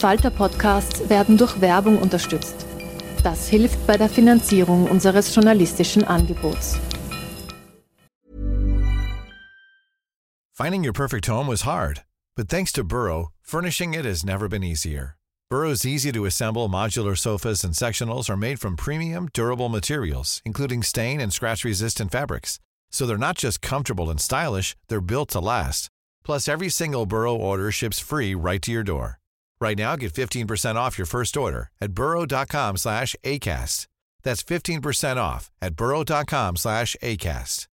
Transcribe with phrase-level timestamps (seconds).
[0.00, 2.66] Falter-Podcasts werden durch Werbung unterstützt.
[3.22, 6.78] Das hilft bei der Finanzierung unseres journalistischen Angebots.
[10.52, 14.64] Finding your perfect home was hard, but thanks to Burrow, furnishing it has never been
[14.64, 15.16] easier.
[15.50, 20.82] Burrow's easy to assemble modular sofas and sectionals are made from premium, durable materials, including
[20.82, 22.58] stain and scratch resistant fabrics.
[22.90, 25.88] So they're not just comfortable and stylish, they're built to last.
[26.24, 29.19] Plus, every single Burrow order ships free right to your door.
[29.60, 33.86] Right now, get 15% off your first order at burrow.com slash ACAST.
[34.22, 37.66] That's 15% off at burrow.com slash ACAST.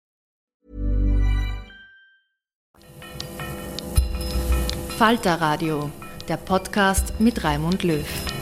[4.98, 5.92] Falter Radio,
[6.28, 8.37] der Podcast mit Raimund Löw.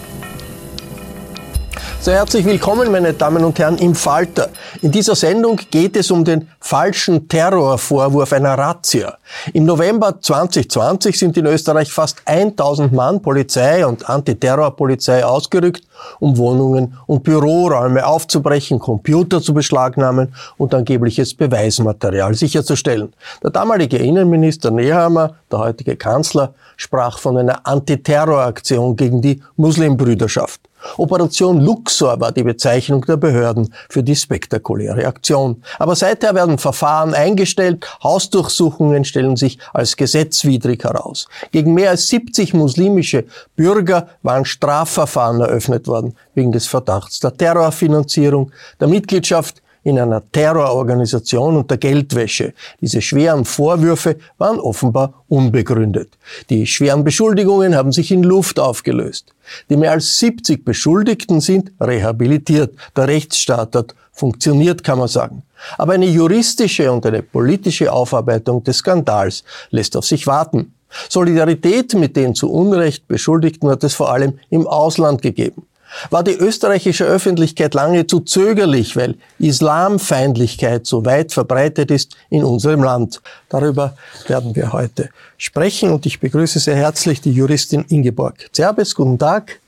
[2.06, 4.50] Sehr herzlich willkommen, meine Damen und Herren, im Falter.
[4.84, 9.18] In dieser Sendung geht es um den falschen Terrorvorwurf einer Razzia.
[9.54, 15.82] Im November 2020 sind in Österreich fast 1000 Mann Polizei und Antiterrorpolizei ausgerückt,
[16.20, 23.14] um Wohnungen und Büroräume aufzubrechen, Computer zu beschlagnahmen und angebliches Beweismaterial sicherzustellen.
[23.42, 30.62] Der damalige Innenminister Nehammer, der heutige Kanzler, sprach von einer Antiterroraktion gegen die Muslimbrüderschaft.
[30.98, 35.64] Operation Luxor war die Bezeichnung der Behörden für die spektakuläre Aktion.
[35.80, 41.28] Aber seither werden Verfahren eingestellt, Hausdurchsuchungen stellen sich als gesetzwidrig heraus.
[41.52, 43.26] Gegen mehr als 70 muslimische
[43.56, 51.56] Bürger waren Strafverfahren eröffnet worden wegen des Verdachts der Terrorfinanzierung, der Mitgliedschaft in einer Terrororganisation
[51.56, 52.54] und der Geldwäsche.
[52.82, 56.10] Diese schweren Vorwürfe waren offenbar unbegründet.
[56.50, 59.34] Die schweren Beschuldigungen haben sich in Luft aufgelöst.
[59.70, 62.74] Die mehr als 70 Beschuldigten sind rehabilitiert.
[62.98, 65.44] Der Rechtsstaat hat funktioniert, kann man sagen.
[65.78, 70.74] Aber eine juristische und eine politische Aufarbeitung des Skandals lässt auf sich warten.
[71.10, 75.68] Solidarität mit den zu Unrecht Beschuldigten hat es vor allem im Ausland gegeben
[76.10, 82.84] war die österreichische Öffentlichkeit lange zu zögerlich, weil Islamfeindlichkeit so weit verbreitet ist in unserem
[82.84, 83.22] Land.
[83.50, 83.96] Darüber
[84.28, 88.96] werden wir heute sprechen und ich begrüße sehr herzlich die Juristin Ingeborg Zerbes.
[88.96, 89.60] Guten Tag.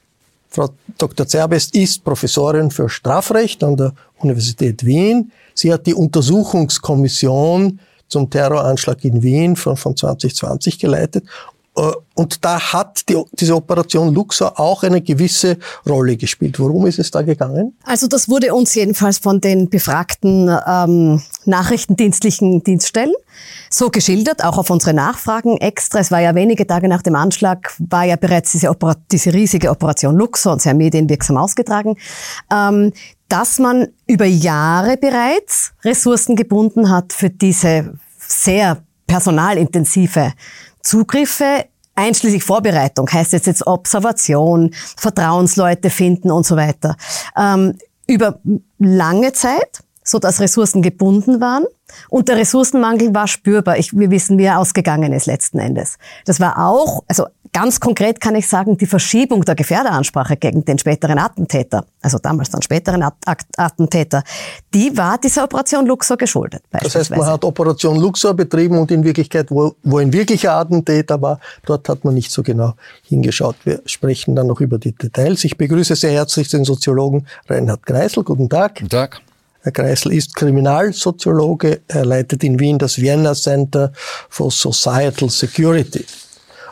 [0.49, 1.27] Frau Dr.
[1.27, 5.31] Zerbest ist Professorin für Strafrecht an der Universität Wien.
[5.53, 11.25] Sie hat die Untersuchungskommission zum Terroranschlag in Wien von, von 2020 geleitet
[12.15, 15.57] und da hat die, diese Operation Luxor auch eine gewisse
[15.87, 16.59] Rolle gespielt.
[16.59, 17.77] Worum ist es da gegangen?
[17.83, 23.13] Also das wurde uns jedenfalls von den befragten ähm, nachrichtendienstlichen Dienststellen
[23.69, 25.99] so geschildert, auch auf unsere Nachfragen extra.
[25.99, 29.69] Es war ja wenige Tage nach dem Anschlag, war ja bereits diese, Opera diese riesige
[29.69, 31.95] Operation Luxor und sehr medienwirksam ausgetragen,
[32.51, 32.91] ähm,
[33.29, 40.33] dass man über Jahre bereits Ressourcen gebunden hat für diese sehr personalintensive
[40.87, 41.65] Zugriffe
[41.95, 46.95] einschließlich Vorbereitung, heißt jetzt jetzt Observation, Vertrauensleute finden und so weiter,
[47.35, 47.77] ähm,
[48.07, 48.39] über
[48.79, 51.65] lange Zeit, so dass Ressourcen gebunden waren.
[52.09, 53.77] Und der Ressourcenmangel war spürbar.
[53.77, 55.97] Ich, wir wissen, wie er ausgegangen ist letzten Endes.
[56.25, 60.77] Das war auch, also Ganz konkret kann ich sagen, die Verschiebung der Gefährderansprache gegen den
[60.77, 63.03] späteren Attentäter, also damals dann späteren
[63.57, 64.23] Attentäter,
[64.73, 66.61] die war dieser Operation Luxor geschuldet.
[66.71, 71.21] Das heißt, man hat Operation Luxor betrieben und in Wirklichkeit, wo, wo ein wirklicher Attentäter
[71.21, 73.55] war, dort hat man nicht so genau hingeschaut.
[73.63, 75.43] Wir sprechen dann noch über die Details.
[75.43, 78.23] Ich begrüße sehr herzlich den Soziologen Reinhard Kreisel.
[78.23, 78.75] Guten Tag.
[78.75, 79.21] Guten Tag.
[79.67, 81.81] Herr Kreisel ist Kriminalsoziologe.
[81.89, 83.91] Er leitet in Wien das Vienna Center
[84.29, 86.05] for Societal Security.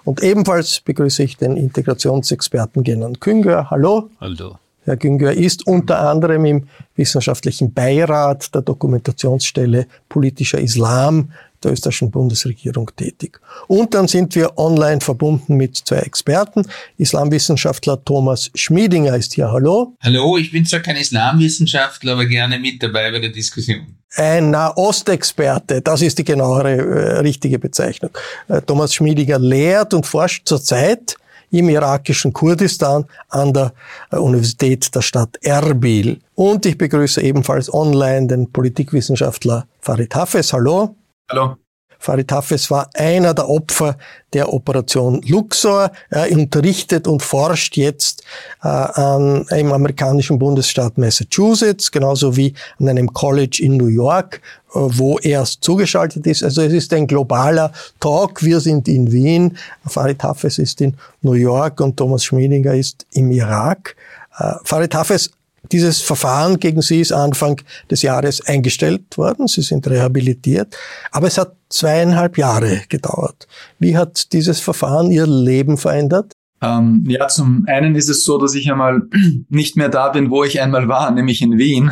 [0.06, 3.70] Und ebenfalls begrüße ich den Integrationsexperten Genan Künger.
[3.70, 4.12] Hallo.
[4.22, 4.56] Hallo.
[4.86, 11.34] Herr Günger ist unter anderem im wissenschaftlichen Beirat der Dokumentationsstelle Politischer Islam
[11.66, 13.40] der österreichischen Bundesregierung tätig.
[13.68, 16.66] Und dann sind wir online verbunden mit zwei Experten.
[16.98, 19.52] Islamwissenschaftler Thomas Schmiedinger ist hier.
[19.52, 19.96] Hallo.
[20.02, 23.98] Hallo, ich bin zwar kein Islamwissenschaftler, aber gerne mit dabei bei der Diskussion.
[24.16, 28.12] Ein Nahostexperte, das ist die genauere äh, richtige Bezeichnung.
[28.48, 31.18] Äh, Thomas Schmiedinger lehrt und forscht zurzeit
[31.52, 33.74] im irakischen Kurdistan an der
[34.12, 36.20] äh, Universität der Stadt Erbil.
[36.36, 40.54] Und ich begrüße ebenfalls online den Politikwissenschaftler Farid Hafez.
[40.54, 40.96] Hallo.
[41.30, 41.58] Hallo.
[41.98, 43.98] Farid Hafez war einer der Opfer
[44.34, 45.92] der Operation Luxor.
[46.12, 48.24] Er unterrichtet und forscht jetzt
[48.62, 54.42] äh, an, im amerikanischen Bundesstaat Massachusetts, genauso wie an einem College in New York,
[54.76, 56.44] äh, wo er zugeschaltet ist.
[56.44, 58.44] Also es ist ein globaler Talk.
[58.44, 59.58] Wir sind in Wien,
[59.88, 63.96] Farid Hafez ist in New York und Thomas Schmiedinger ist im Irak.
[64.38, 65.32] Äh, Farid Hafez
[65.72, 69.48] dieses Verfahren gegen Sie ist Anfang des Jahres eingestellt worden.
[69.48, 70.76] Sie sind rehabilitiert.
[71.12, 73.48] Aber es hat zweieinhalb Jahre gedauert.
[73.80, 76.34] Wie hat dieses Verfahren Ihr Leben verändert?
[76.62, 79.02] Ähm, ja, zum einen ist es so, dass ich einmal
[79.50, 81.92] nicht mehr da bin, wo ich einmal war, nämlich in Wien,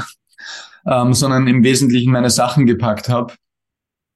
[0.85, 3.33] ähm, sondern im Wesentlichen meine Sachen gepackt habe.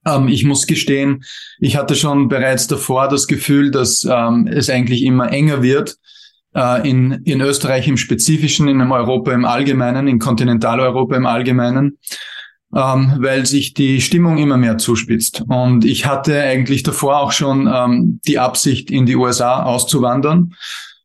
[0.06, 1.24] Ähm, ich muss gestehen,
[1.60, 5.98] ich hatte schon bereits davor das Gefühl, dass ähm, es eigentlich immer enger wird
[6.58, 11.98] äh, in, in Österreich im Spezifischen, in Europa im Allgemeinen, in Kontinentaleuropa im Allgemeinen
[12.76, 15.44] ähm, weil sich die Stimmung immer mehr zuspitzt.
[15.48, 20.54] Und ich hatte eigentlich davor auch schon ähm, die Absicht, in die USA auszuwandern.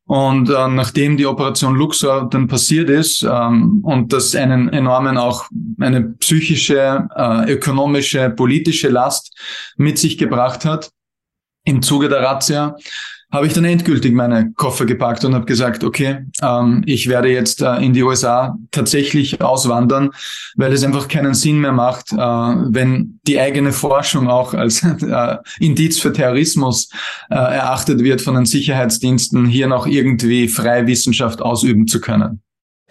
[0.05, 5.47] Und äh, nachdem die Operation Luxor dann passiert ist ähm, und das einen enormen auch
[5.79, 9.35] eine psychische, äh, ökonomische, politische Last
[9.77, 10.91] mit sich gebracht hat
[11.65, 12.77] im Zuge der Razzia,
[13.32, 17.62] habe ich dann endgültig meine Koffer gepackt und habe gesagt, okay, ähm, ich werde jetzt
[17.62, 20.11] äh, in die USA tatsächlich auswandern,
[20.56, 25.37] weil es einfach keinen Sinn mehr macht, äh, wenn die eigene Forschung auch als äh,
[25.58, 26.90] Indiz für Terrorismus
[27.31, 32.43] äh, erachtet wird von den Sicherheitsdiensten, hier noch irgendwie freie Wissenschaft ausüben zu können.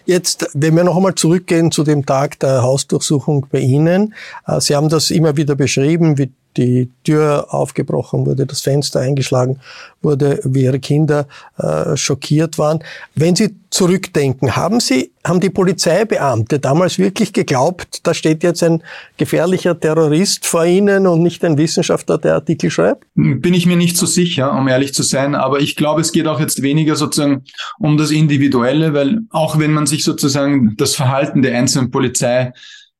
[0.04, 4.14] Jetzt, wenn wir noch einmal zurückgehen zu dem Tag der Hausdurchsuchung bei Ihnen.
[4.46, 9.58] Äh, Sie haben das immer wieder beschrieben, wie die Tür aufgebrochen wurde, das Fenster eingeschlagen
[10.02, 11.26] wurde, wie ihre Kinder
[11.58, 12.80] äh, schockiert waren.
[13.14, 18.82] Wenn Sie zurückdenken, haben Sie, haben die Polizeibeamte damals wirklich geglaubt, da steht jetzt ein
[19.16, 23.06] gefährlicher Terrorist vor Ihnen und nicht ein Wissenschaftler, der Artikel schreibt?
[23.14, 26.26] Bin ich mir nicht so sicher, um ehrlich zu sein, aber ich glaube, es geht
[26.26, 27.44] auch jetzt weniger sozusagen
[27.78, 32.52] um das Individuelle, weil auch wenn man sich sozusagen das Verhalten der einzelnen Polizei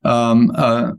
[0.04, 0.93] ähm, äh,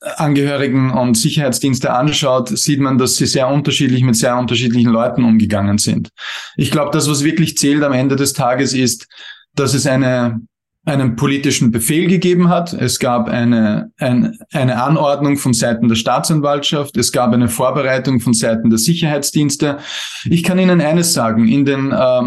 [0.00, 5.78] Angehörigen und Sicherheitsdienste anschaut, sieht man, dass sie sehr unterschiedlich mit sehr unterschiedlichen Leuten umgegangen
[5.78, 6.10] sind.
[6.56, 9.08] Ich glaube, das, was wirklich zählt am Ende des Tages, ist,
[9.54, 10.40] dass es eine,
[10.84, 12.72] einen politischen Befehl gegeben hat.
[12.72, 16.96] Es gab eine, ein, eine Anordnung von Seiten der Staatsanwaltschaft.
[16.96, 19.78] Es gab eine Vorbereitung von Seiten der Sicherheitsdienste.
[20.26, 21.48] Ich kann Ihnen eines sagen.
[21.48, 22.22] In den äh,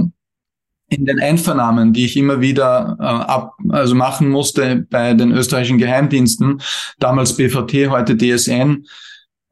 [0.92, 5.78] in den Einvernahmen, die ich immer wieder äh, ab, also machen musste bei den österreichischen
[5.78, 6.62] Geheimdiensten,
[7.00, 8.86] damals BVT, heute DSN,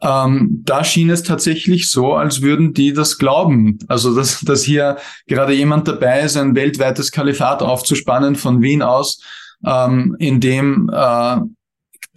[0.01, 3.79] ähm, da schien es tatsächlich so, als würden die das glauben.
[3.87, 4.97] Also, dass, dass hier
[5.27, 9.21] gerade jemand dabei ist, ein weltweites Kalifat aufzuspannen von Wien aus,
[9.65, 11.37] ähm, in dem äh,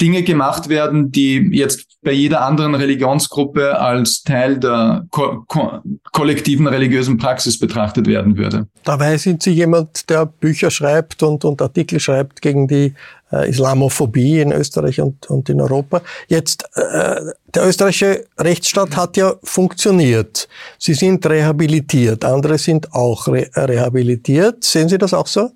[0.01, 6.67] Dinge gemacht werden, die jetzt bei jeder anderen Religionsgruppe als Teil der ko ko kollektiven
[6.67, 8.67] religiösen Praxis betrachtet werden würde.
[8.85, 12.95] Dabei sind Sie jemand, der Bücher schreibt und, und Artikel schreibt gegen die
[13.33, 16.03] äh, Islamophobie in Österreich und, und in Europa.
[16.27, 17.21] Jetzt, äh,
[17.55, 20.49] der österreichische Rechtsstaat hat ja funktioniert.
[20.79, 24.65] Sie sind rehabilitiert, andere sind auch re rehabilitiert.
[24.65, 25.51] Sehen Sie das auch so?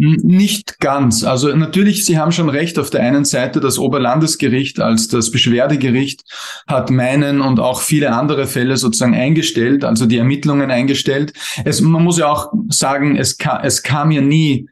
[0.00, 1.24] Nicht ganz.
[1.24, 2.78] Also natürlich, Sie haben schon recht.
[2.78, 6.22] Auf der einen Seite das Oberlandesgericht als das Beschwerdegericht
[6.68, 11.32] hat meinen und auch viele andere Fälle sozusagen eingestellt, also die Ermittlungen eingestellt.
[11.64, 14.68] Es, man muss ja auch sagen, es, kam, es kam ja nie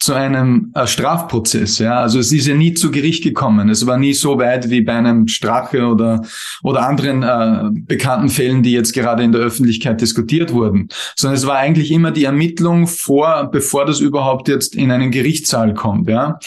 [0.00, 1.78] zu einem äh, Strafprozess.
[1.78, 3.68] Ja, also es ist ja nie zu Gericht gekommen.
[3.68, 6.22] Es war nie so weit wie bei einem Strache oder
[6.62, 11.46] oder anderen äh, bekannten Fällen, die jetzt gerade in der Öffentlichkeit diskutiert wurden, sondern es
[11.46, 16.08] war eigentlich immer die Ermittlung vor, bevor das überhaupt jetzt in einen Gerichtssaal kommt.
[16.08, 16.38] Ja.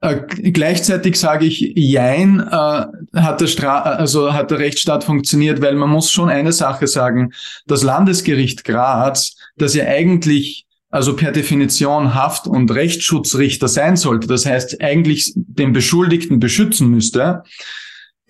[0.00, 0.16] Äh,
[0.50, 5.88] gleichzeitig sage ich, jein, äh, hat der Stra also hat der Rechtsstaat funktioniert, weil man
[5.88, 7.32] muss schon eine Sache sagen,
[7.66, 14.46] das Landesgericht Graz, das ja eigentlich also per Definition Haft- und Rechtsschutzrichter sein sollte, das
[14.46, 17.42] heißt eigentlich den Beschuldigten beschützen müsste,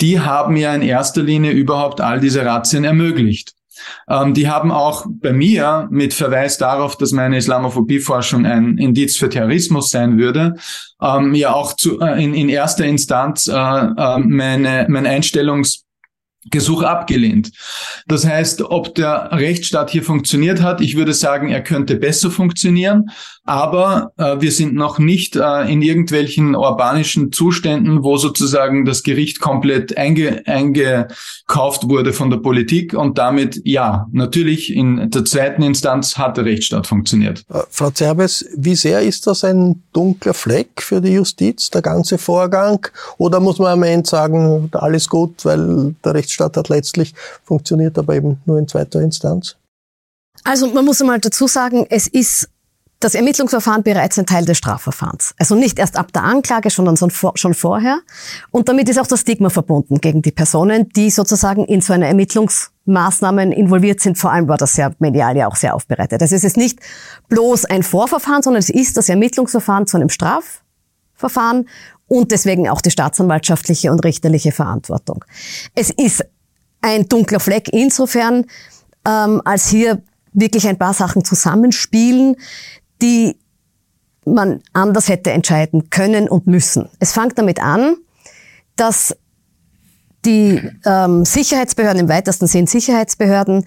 [0.00, 3.52] die haben ja in erster Linie überhaupt all diese Razzien ermöglicht.
[4.08, 9.28] Ähm, die haben auch bei mir mit Verweis darauf, dass meine Islamophobieforschung ein Indiz für
[9.28, 10.54] Terrorismus sein würde,
[11.00, 15.84] ähm, ja auch zu, äh, in, in erster Instanz äh, äh, meine, mein Einstellungs
[16.50, 17.52] Gesuch abgelehnt.
[18.08, 23.10] Das heißt, ob der Rechtsstaat hier funktioniert hat, ich würde sagen, er könnte besser funktionieren,
[23.44, 29.40] aber äh, wir sind noch nicht äh, in irgendwelchen urbanischen Zuständen, wo sozusagen das Gericht
[29.40, 36.18] komplett einge eingekauft wurde von der Politik und damit, ja, natürlich in der zweiten Instanz
[36.18, 37.44] hat der Rechtsstaat funktioniert.
[37.50, 42.18] Äh, Frau Zerbes, wie sehr ist das ein dunkler Fleck für die Justiz, der ganze
[42.18, 42.84] Vorgang?
[43.18, 47.98] Oder muss man am Ende sagen, alles gut, weil der Rechtsstaat Rechtsstaat hat letztlich funktioniert,
[47.98, 49.56] aber eben nur in zweiter Instanz?
[50.44, 52.48] Also man muss einmal dazu sagen, es ist
[53.00, 55.34] das Ermittlungsverfahren bereits ein Teil des Strafverfahrens.
[55.36, 57.98] Also nicht erst ab der Anklage, sondern schon vorher.
[58.52, 62.06] Und damit ist auch das Stigma verbunden gegen die Personen, die sozusagen in so eine
[62.06, 64.18] Ermittlungsmaßnahmen involviert sind.
[64.18, 66.22] Vor allem war das ja medial ja auch sehr aufbereitet.
[66.22, 66.78] Das ist jetzt nicht
[67.28, 71.68] bloß ein Vorverfahren, sondern es ist das Ermittlungsverfahren zu einem Strafverfahren
[72.12, 75.24] und deswegen auch die staatsanwaltschaftliche und richterliche Verantwortung.
[75.74, 76.22] Es ist
[76.82, 78.44] ein dunkler Fleck insofern,
[79.08, 80.02] ähm, als hier
[80.34, 82.36] wirklich ein paar Sachen zusammenspielen,
[83.00, 83.38] die
[84.26, 86.90] man anders hätte entscheiden können und müssen.
[86.98, 87.96] Es fängt damit an,
[88.76, 89.16] dass
[90.26, 93.64] die ähm, Sicherheitsbehörden, im weitesten Sinn Sicherheitsbehörden,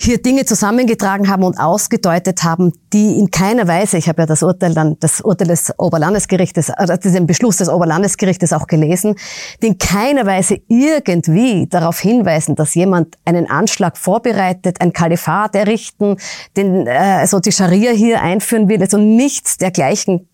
[0.00, 4.44] hier Dinge zusammengetragen haben und ausgedeutet haben, die in keiner Weise, ich habe ja das
[4.44, 9.16] Urteil dann, das Urteil des Oberlandesgerichtes, also diesen Beschluss des Oberlandesgerichtes auch gelesen,
[9.60, 16.16] die in keiner Weise irgendwie darauf hinweisen, dass jemand einen Anschlag vorbereitet, ein Kalifat errichten,
[16.56, 20.28] den, äh, also die Scharia hier einführen will, also nichts dergleichen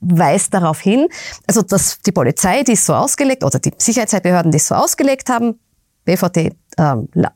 [0.00, 1.06] weist darauf hin,
[1.46, 5.28] also dass die Polizei, die es so ausgelegt, oder die Sicherheitsbehörden, die es so ausgelegt
[5.28, 5.60] haben,
[6.04, 6.52] BVT, äh,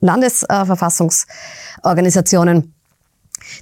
[0.00, 2.74] Landesverfassungsorganisationen,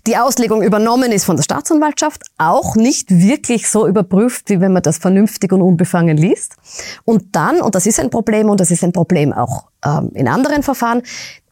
[0.06, 4.82] die Auslegung übernommen ist von der Staatsanwaltschaft, auch nicht wirklich so überprüft, wie wenn man
[4.82, 6.56] das vernünftig und unbefangen liest.
[7.04, 10.28] Und dann, und das ist ein Problem, und das ist ein Problem auch ähm, in
[10.28, 11.02] anderen Verfahren,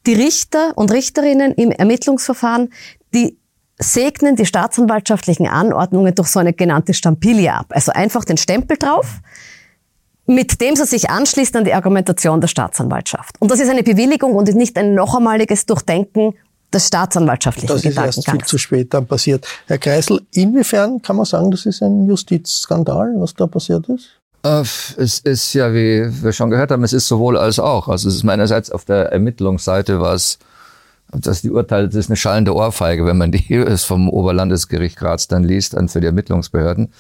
[0.06, 2.72] die Richter und Richterinnen im Ermittlungsverfahren,
[3.14, 3.38] die
[3.78, 7.66] segnen die staatsanwaltschaftlichen Anordnungen durch so eine genannte Stampilie ab.
[7.70, 9.20] Also einfach den Stempel drauf
[10.26, 13.36] mit dem sie sich anschließt an die Argumentation der Staatsanwaltschaft.
[13.40, 16.34] Und das ist eine Bewilligung und nicht ein noch einmaliges Durchdenken
[16.72, 19.46] des staatsanwaltschaftlichen Das ist erst viel zu spät dann passiert.
[19.66, 24.08] Herr Kreisel, inwiefern kann man sagen, das ist ein Justizskandal, was da passiert ist?
[24.44, 24.62] Äh,
[24.96, 27.88] es ist ja, wie wir schon gehört haben, es ist sowohl als auch.
[27.88, 30.38] Also es ist meinerseits auf der Ermittlungsseite was,
[31.12, 35.28] dass die Urteile, das ist eine schallende Ohrfeige, wenn man die es vom Oberlandesgericht Graz
[35.28, 36.92] dann liest, dann für die Ermittlungsbehörden.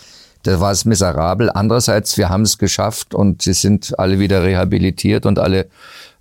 [0.42, 1.50] Da war es miserabel.
[1.50, 5.68] Andererseits, wir haben es geschafft und sie sind alle wieder rehabilitiert und alle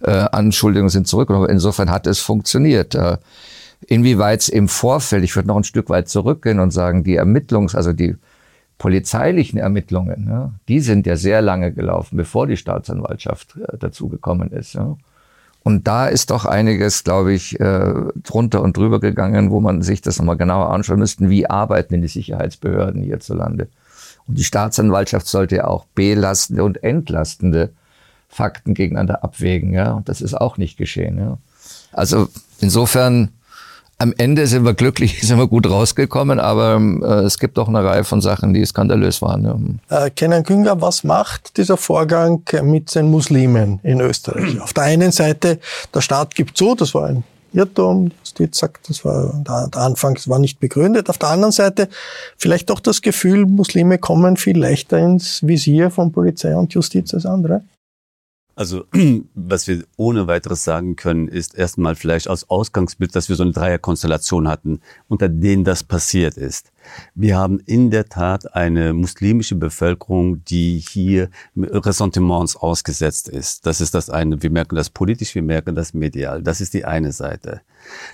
[0.02, 1.50] äh, Anschuldigungen sind zurückgenommen.
[1.50, 2.96] Insofern hat es funktioniert.
[2.96, 3.18] Äh,
[3.88, 7.76] inwieweit es im Vorfeld, ich würde noch ein Stück weit zurückgehen und sagen, die Ermittlungs-,
[7.76, 8.16] also die
[8.78, 14.74] polizeilichen Ermittlungen, ja, die sind ja sehr lange gelaufen, bevor die Staatsanwaltschaft äh, dazugekommen ist.
[14.74, 14.98] Ja.
[15.64, 20.02] Und da ist doch einiges, glaube ich, äh, drunter und drüber gegangen, wo man sich
[20.02, 23.68] das nochmal genauer anschauen müsste, wie arbeiten denn die Sicherheitsbehörden hierzulande.
[24.28, 27.72] Und die Staatsanwaltschaft sollte ja auch belastende und entlastende
[28.30, 29.74] Fakten gegeneinander abwägen.
[29.74, 29.94] Ja?
[29.94, 31.18] Und das ist auch nicht geschehen.
[31.18, 31.38] Ja?
[31.92, 33.30] Also insofern,
[33.98, 37.84] am Ende sind wir glücklich, sind wir gut rausgekommen, aber äh, es gibt auch eine
[37.84, 39.82] Reihe von Sachen, die skandalös waren.
[39.90, 40.06] Ja.
[40.06, 44.60] Äh, Kenan Künger, was macht dieser Vorgang mit den Muslimen in Österreich?
[44.62, 45.60] Auf der einen Seite,
[45.94, 48.10] der Staat gibt zu, das war ein Irrtum.
[48.10, 51.10] Die Justiz sagt, das war der Anfang, das war nicht begründet.
[51.10, 51.90] Auf der anderen Seite
[52.38, 57.26] vielleicht doch das Gefühl, Muslime kommen viel leichter ins Visier von Polizei und Justiz als
[57.26, 57.64] andere.
[58.56, 58.86] Also,
[59.34, 63.54] was wir ohne weiteres sagen können, ist erstmal vielleicht aus Ausgangsbild, dass wir so eine
[63.54, 66.72] Dreierkonstellation hatten, unter denen das passiert ist.
[67.16, 73.66] Wir haben in der Tat eine muslimische Bevölkerung, die hier Ressentiments ausgesetzt ist.
[73.66, 74.42] Das ist das eine.
[74.42, 76.42] Wir merken das politisch, wir merken das medial.
[76.42, 77.62] Das ist die eine Seite.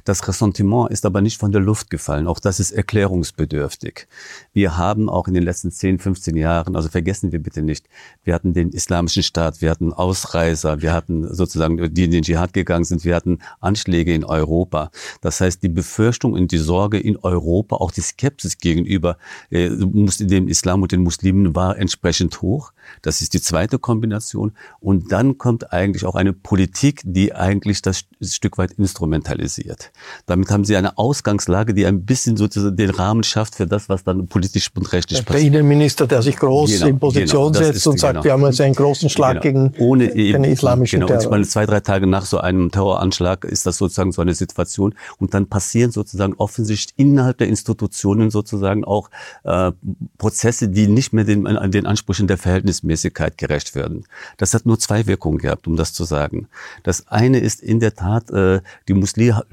[0.06, 2.28] Das Ressentiment ist aber nicht von der Luft gefallen.
[2.28, 4.08] Auch das ist erklärungsbedürftig.
[4.54, 7.88] Wir haben auch in den letzten 10, 15 Jahren, also vergessen wir bitte nicht,
[8.24, 12.54] wir hatten den islamischen Staat, wir hatten Ausreißer, wir hatten sozusagen, die in den Dschihad
[12.54, 14.92] gegangen sind, wir hatten Anschläge in Europa.
[15.22, 19.18] Das heißt, die Befürchtung und die Sorge in Europa, auch die Skepsis gegenüber
[19.50, 22.72] äh, dem Islam und den Muslimen war entsprechend hoch.
[23.02, 24.54] Das ist die zweite Kombination.
[24.80, 29.92] Und dann kommt eigentlich auch eine Politik, die eigentlich das Stück weit instrumentalisiert.
[30.26, 34.04] Damit haben sie eine Ausgangslage, die ein bisschen sozusagen den Rahmen schafft für das, was
[34.04, 35.54] dann politisch und rechtlich passiert.
[35.54, 38.24] Der Innenminister, der sich groß genau, in Position genau, setzt und sagt, genau.
[38.24, 39.70] wir haben jetzt einen großen Schlag genau.
[39.70, 41.08] gegen Ohne den islamischen genau.
[41.08, 41.24] Terror.
[41.24, 44.96] Ich meine, zwei, drei Tage nach so einem Terroranschlag ist das sozusagen so eine Situation.
[45.18, 49.10] Und dann passieren sozusagen offensichtlich innerhalb der Institutionen sozusagen auch
[49.44, 49.72] äh,
[50.18, 54.06] Prozesse, die nicht mehr den, den Ansprüchen der Verhältnisse Verhältnismäßigkeit gerecht werden.
[54.38, 56.48] Das hat nur zwei Wirkungen gehabt, um das zu sagen.
[56.84, 59.44] Das eine ist in der Tat, äh, die Muslime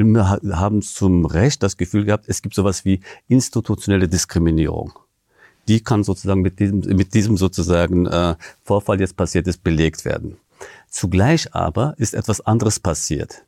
[0.52, 4.92] haben zum Recht das Gefühl gehabt, es gibt sowas wie institutionelle Diskriminierung.
[5.68, 10.36] Die kann sozusagen mit diesem, mit diesem sozusagen äh, Vorfall jetzt passiert ist, belegt werden.
[10.88, 13.44] Zugleich aber ist etwas anderes passiert.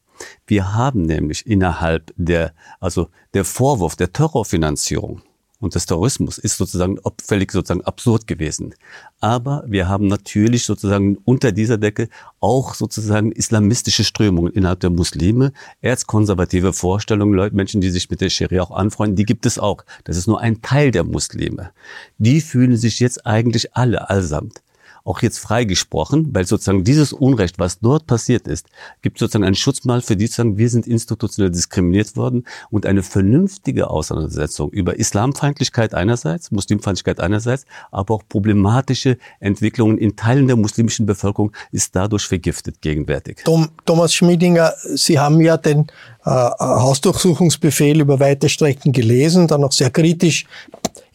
[0.46, 5.20] Wir haben nämlich innerhalb der, also der Vorwurf der Terrorfinanzierung,
[5.58, 8.74] und des Terrorismus ist sozusagen völlig sozusagen absurd gewesen.
[9.20, 12.08] Aber wir haben natürlich sozusagen unter dieser Decke
[12.40, 18.30] auch sozusagen islamistische Strömungen innerhalb der Muslime, erzkonservative Vorstellungen, Leute, Menschen, die sich mit der
[18.30, 19.84] Scharia auch anfreunden, die gibt es auch.
[20.04, 21.70] Das ist nur ein Teil der Muslime.
[22.18, 24.62] Die fühlen sich jetzt eigentlich alle allsamt
[25.06, 28.66] auch jetzt freigesprochen, weil sozusagen dieses Unrecht, was dort passiert ist,
[29.02, 33.02] gibt sozusagen einen Schutzmal für die, die sagen, wir sind institutionell diskriminiert worden und eine
[33.02, 41.06] vernünftige Auseinandersetzung über Islamfeindlichkeit einerseits, Muslimfeindlichkeit einerseits, aber auch problematische Entwicklungen in Teilen der muslimischen
[41.06, 43.44] Bevölkerung ist dadurch vergiftet gegenwärtig.
[43.84, 45.86] Thomas Schmiedinger, Sie haben ja den
[46.26, 50.44] Hausdurchsuchungsbefehl über weite Strecken gelesen, dann auch sehr kritisch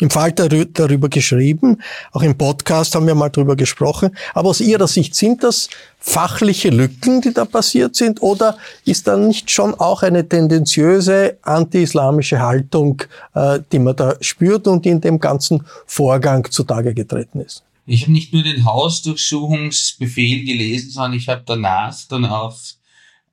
[0.02, 1.78] im Falter darüber geschrieben.
[2.12, 4.16] Auch im Podcast haben wir mal darüber gesprochen.
[4.34, 8.22] Aber aus Ihrer Sicht sind das fachliche Lücken, die da passiert sind?
[8.22, 13.04] Oder ist da nicht schon auch eine tendenziöse anti-islamische Haltung,
[13.36, 17.64] äh, die man da spürt und die in dem ganzen Vorgang zutage getreten ist?
[17.86, 22.56] Ich habe nicht nur den Hausdurchsuchungsbefehl gelesen, sondern ich habe danach dann auch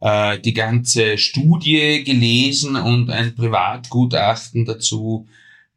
[0.00, 5.26] äh, die ganze Studie gelesen und ein Privatgutachten dazu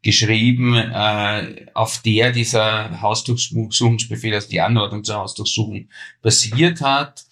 [0.02, 5.88] geschrieben, äh, auf der dieser Hausdurchsuchungsbefehl, also die Anordnung zur Hausdurchsuchung
[6.20, 7.24] basiert hat.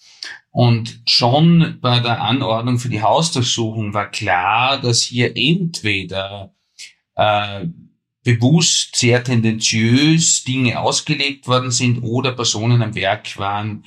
[0.51, 6.53] Und schon bei der Anordnung für die Hausdurchsuchung war klar, dass hier entweder
[7.15, 7.65] äh,
[8.23, 13.85] bewusst sehr tendenziös Dinge ausgelegt worden sind oder Personen am Werk waren,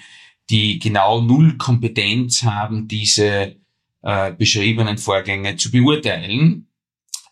[0.51, 3.57] die genau null Kompetenz haben, diese
[4.03, 6.69] äh, beschriebenen Vorgänge zu beurteilen.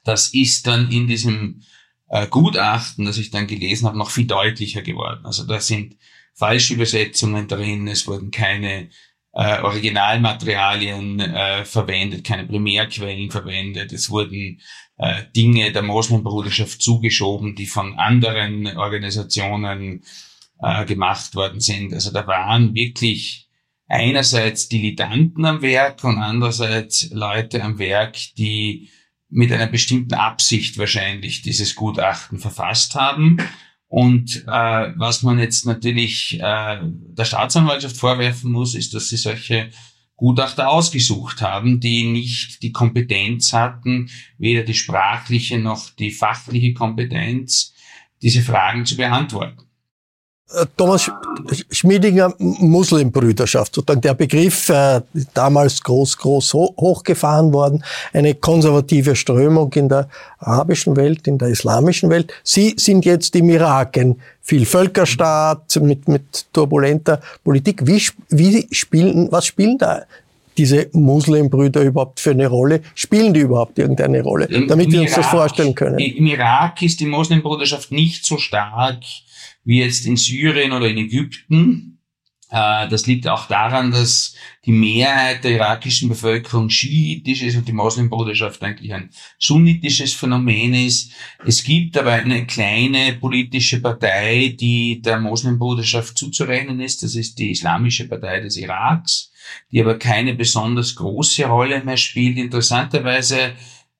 [0.04, 1.62] Das ist dann in diesem
[2.08, 5.24] äh, Gutachten, das ich dann gelesen habe, noch viel deutlicher geworden.
[5.24, 5.96] Also da sind
[6.34, 8.88] falsche Übersetzungen drin, es wurden keine
[9.32, 14.60] äh, Originalmaterialien äh, verwendet, keine Primärquellen verwendet, es wurden
[14.98, 20.04] äh, Dinge der Moslembruderschaft zugeschoben, die von anderen Organisationen
[20.62, 21.92] äh, gemacht worden sind.
[21.92, 23.48] Also da waren wirklich
[23.88, 28.88] einerseits Dilettanten am Werk und andererseits Leute am Werk, die
[29.28, 33.38] mit einer bestimmten Absicht wahrscheinlich dieses Gutachten verfasst haben.
[33.88, 39.70] Und äh, was man jetzt natürlich äh, der Staatsanwaltschaft vorwerfen muss, ist, dass sie solche
[40.16, 47.74] Gutachter ausgesucht haben, die nicht die Kompetenz hatten, weder die sprachliche noch die fachliche Kompetenz,
[48.22, 49.71] diese Fragen zu beantworten.
[50.54, 51.10] Äh, Thomas
[51.70, 55.00] Schmiedinger Muslimbrüderschaft, sozusagen der Begriff äh,
[55.34, 57.82] damals groß, groß hochgefahren worden,
[58.12, 62.32] eine konservative Strömung in der arabischen Welt, in der islamischen Welt.
[62.42, 67.86] Sie sind jetzt im Irak, ein Vielvölkerstaat mit, mit turbulenter Politik.
[67.86, 70.02] Wie, wie spielen, was spielen da
[70.58, 72.82] diese Muslimbrüder überhaupt für eine Rolle?
[72.94, 74.48] Spielen die überhaupt irgendeine Rolle?
[74.48, 75.98] Damit Im wir uns Irak, das vorstellen können.
[75.98, 78.98] Im Irak ist die Muslimbruderschaft nicht so stark
[79.64, 81.92] wie jetzt in Syrien oder in Ägypten.
[82.52, 84.34] Äh, das liegt auch daran, dass
[84.66, 91.12] die Mehrheit der irakischen Bevölkerung schiitisch ist und die Moslembruderschaft eigentlich ein sunnitisches Phänomen ist.
[91.46, 97.02] Es gibt aber eine kleine politische Partei, die der Moslembruderschaft zuzurechnen ist.
[97.02, 99.32] Das ist die Islamische Partei des Iraks,
[99.70, 102.36] die aber keine besonders große Rolle mehr spielt.
[102.36, 103.54] Interessanterweise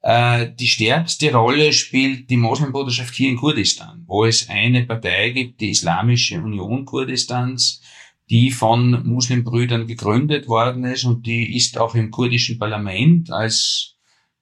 [0.04, 5.70] die stärkste Rolle spielt die Moslembruderschaft hier in Kurdistan, wo es eine Partei gibt, die
[5.70, 7.80] Islamische Union Kurdistans,
[8.28, 13.96] die von Muslimbrüdern gegründet worden ist und die ist auch im kurdischen Parlament als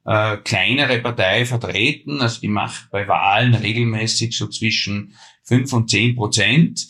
[0.05, 2.20] äh, kleinere Partei vertreten.
[2.20, 6.87] Also die macht bei Wahlen regelmäßig so zwischen fünf und zehn Prozent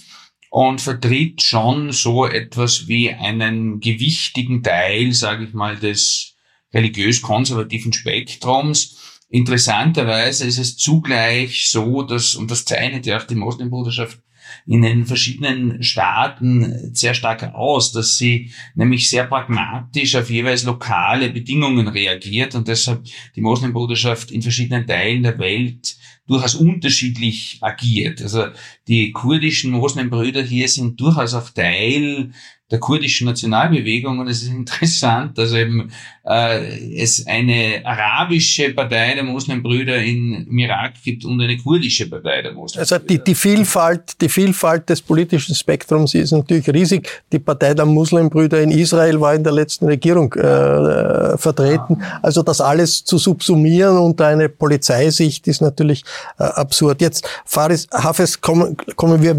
[0.50, 6.29] und vertritt schon so etwas wie einen gewichtigen Teil, sage ich mal, des
[6.72, 9.22] religiös-konservativen Spektrums.
[9.28, 14.20] Interessanterweise ist es zugleich so, dass, und das zeichnet ja auch die Moslembruderschaft
[14.66, 21.30] in den verschiedenen Staaten sehr stark aus, dass sie nämlich sehr pragmatisch auf jeweils lokale
[21.30, 23.04] Bedingungen reagiert und deshalb
[23.36, 28.22] die Moslembruderschaft in verschiedenen Teilen der Welt durchaus unterschiedlich agiert.
[28.22, 28.46] Also
[28.86, 32.32] die kurdischen Moslembrüder hier sind durchaus auch Teil
[32.70, 35.90] der kurdischen Nationalbewegung und es ist interessant, dass eben
[36.24, 42.42] äh, es eine arabische Partei der Muslimbrüder in, im Irak gibt und eine kurdische Partei
[42.42, 42.96] der Muslimbrüder.
[42.96, 47.08] Also die, die, Vielfalt, die Vielfalt des politischen Spektrums ist natürlich riesig.
[47.32, 52.02] Die Partei der Muslimbrüder in Israel war in der letzten Regierung äh, vertreten.
[52.22, 56.04] Also das alles zu subsumieren unter eine Polizeisicht ist natürlich
[56.38, 57.00] äh, absurd.
[57.00, 59.36] Jetzt, Faris Hafez, kommen, kommen wir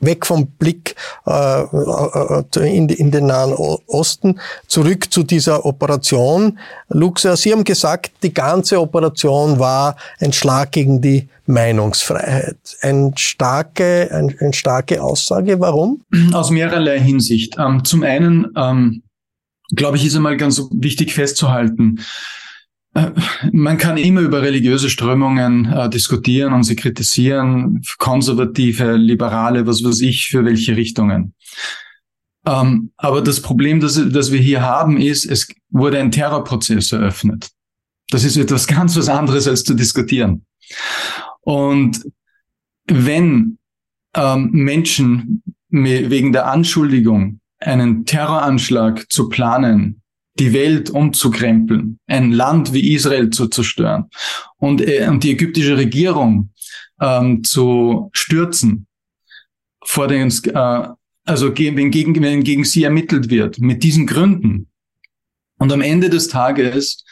[0.00, 0.94] weg vom Blick
[1.26, 6.58] äh, äh in, in den Nahen Osten zurück zu dieser Operation.
[6.88, 12.58] Luxa, Sie haben gesagt, die ganze Operation war ein Schlag gegen die Meinungsfreiheit.
[12.82, 15.60] Eine starke, ein, eine starke Aussage.
[15.60, 16.02] Warum?
[16.32, 17.56] Aus mehrerlei Hinsicht.
[17.58, 19.02] Ähm, zum einen, ähm,
[19.74, 22.00] glaube ich, ist einmal ganz wichtig festzuhalten,
[22.96, 23.10] äh,
[23.52, 30.00] man kann immer über religiöse Strömungen äh, diskutieren und sie kritisieren, konservative, liberale, was weiß
[30.00, 31.34] ich, für welche Richtungen.
[32.46, 37.50] Ähm, aber das Problem, das, das wir hier haben, ist, es wurde ein Terrorprozess eröffnet.
[38.10, 40.46] Das ist etwas ganz was anderes als zu diskutieren.
[41.40, 42.04] Und
[42.86, 43.58] wenn
[44.14, 50.02] ähm, Menschen wegen der Anschuldigung einen Terroranschlag zu planen,
[50.38, 54.10] die Welt umzukrempeln, ein Land wie Israel zu zerstören
[54.58, 56.50] und, äh, und die ägyptische Regierung
[57.00, 58.86] ähm, zu stürzen,
[59.84, 60.88] vor den, äh,
[61.26, 64.68] also wenn gegen, wenn gegen sie ermittelt wird, mit diesen Gründen.
[65.58, 67.04] Und am Ende des Tages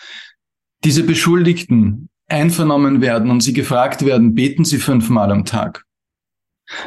[0.85, 5.85] diese Beschuldigten einvernommen werden und sie gefragt werden, beten sie fünfmal am Tag.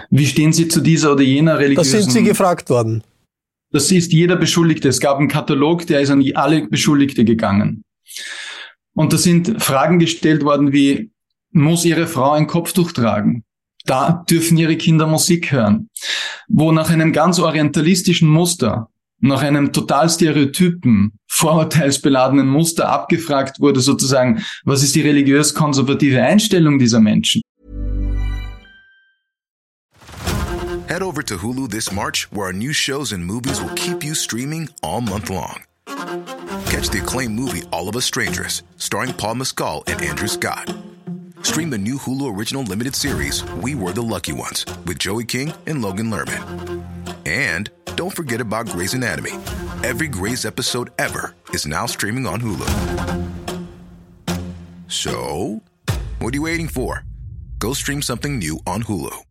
[0.09, 1.91] Wie stehen Sie zu dieser oder jener religiösen...
[1.93, 3.03] Das sind Sie gefragt worden.
[3.71, 4.87] Das ist jeder Beschuldigte.
[4.87, 7.83] Es gab einen Katalog, der ist an alle Beschuldigte gegangen.
[8.93, 11.11] Und da sind Fragen gestellt worden wie,
[11.51, 13.43] muss Ihre Frau ein Kopftuch tragen?
[13.85, 15.89] Da dürfen Ihre Kinder Musik hören.
[16.47, 24.43] Wo nach einem ganz orientalistischen Muster, nach einem total stereotypen, vorurteilsbeladenen Muster abgefragt wurde, sozusagen,
[24.63, 27.41] was ist die religiös-konservative Einstellung dieser Menschen?
[30.87, 34.15] Head over to Hulu this March, where our new shows and movies will keep you
[34.15, 35.59] streaming all month long.
[36.69, 40.73] Catch the acclaimed movie All of Us Strangers, starring Paul Mescal and Andrew Scott.
[41.41, 45.53] Stream the new Hulu original limited series We Were the Lucky Ones with Joey King
[45.65, 46.83] and Logan Lerman.
[47.25, 49.31] And don't forget about Grey's Anatomy.
[49.83, 52.67] Every Grey's episode ever is now streaming on Hulu.
[54.87, 55.61] So,
[56.19, 57.03] what are you waiting for?
[57.59, 59.23] Go stream something new on Hulu.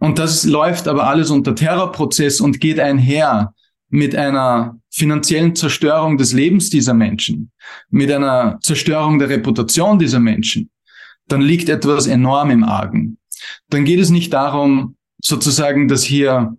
[0.00, 3.54] Und das läuft aber alles unter Terrorprozess und geht einher
[3.94, 7.52] mit einer finanziellen Zerstörung des Lebens dieser Menschen,
[7.90, 10.68] mit einer Zerstörung der Reputation dieser Menschen,
[11.28, 13.18] dann liegt etwas enorm im Argen.
[13.70, 16.56] Dann geht es nicht darum, sozusagen, dass hier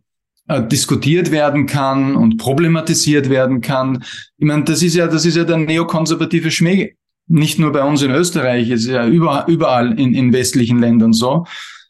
[0.47, 4.01] äh, diskutiert werden kann und problematisiert werden kann.
[4.37, 6.95] Ich meine, das ist ja, das ist ja der neokonservative Schmäh.
[7.27, 11.45] Nicht nur bei uns in Österreich, es ist ja überall, in, in westlichen Ländern so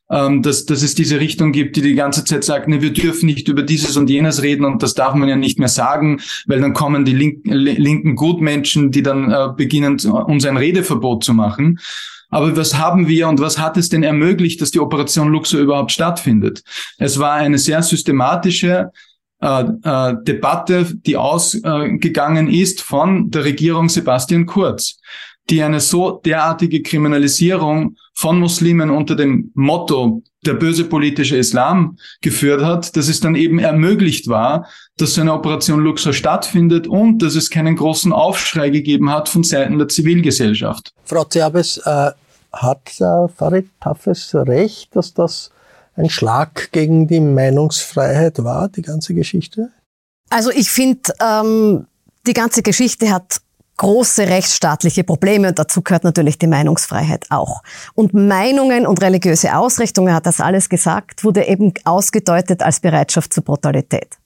[0.10, 3.26] ähm, dass, dass es diese Richtung gibt, die die ganze Zeit sagt, ne, wir dürfen
[3.26, 6.62] nicht über dieses und jenes reden und das darf man ja nicht mehr sagen, weil
[6.62, 11.80] dann kommen die link, linken Gutmenschen, die dann äh, beginnen, uns ein Redeverbot zu machen.
[12.30, 15.92] Aber was haben wir und was hat es denn ermöglicht, dass die Operation Luxor überhaupt
[15.92, 16.64] stattfindet?
[16.98, 18.92] Es war eine sehr systematische
[19.42, 24.98] äh, äh, Debatte, die ausgegangen ist von der Regierung Sebastian Kurz
[25.50, 32.64] die eine so derartige Kriminalisierung von Muslimen unter dem Motto der böse politische Islam geführt
[32.64, 37.36] hat, dass es dann eben ermöglicht war, dass so eine Operation Luxor stattfindet und dass
[37.36, 40.94] es keinen großen Aufschrei gegeben hat von Seiten der Zivilgesellschaft.
[41.04, 42.12] Frau Zerbes, äh,
[42.56, 45.52] hat äh, Farid Tafes recht, dass das
[45.96, 49.72] ein Schlag gegen die Meinungsfreiheit war, die ganze Geschichte?
[50.30, 51.88] Also ich finde, ähm,
[52.26, 53.38] die ganze Geschichte hat
[53.78, 57.62] große rechtsstaatliche Probleme und dazu gehört natürlich die Meinungsfreiheit auch.
[57.94, 63.44] Und Meinungen und religiöse Ausrichtungen, hat das alles gesagt, wurde eben ausgedeutet als Bereitschaft zur
[63.44, 64.18] Brutalität,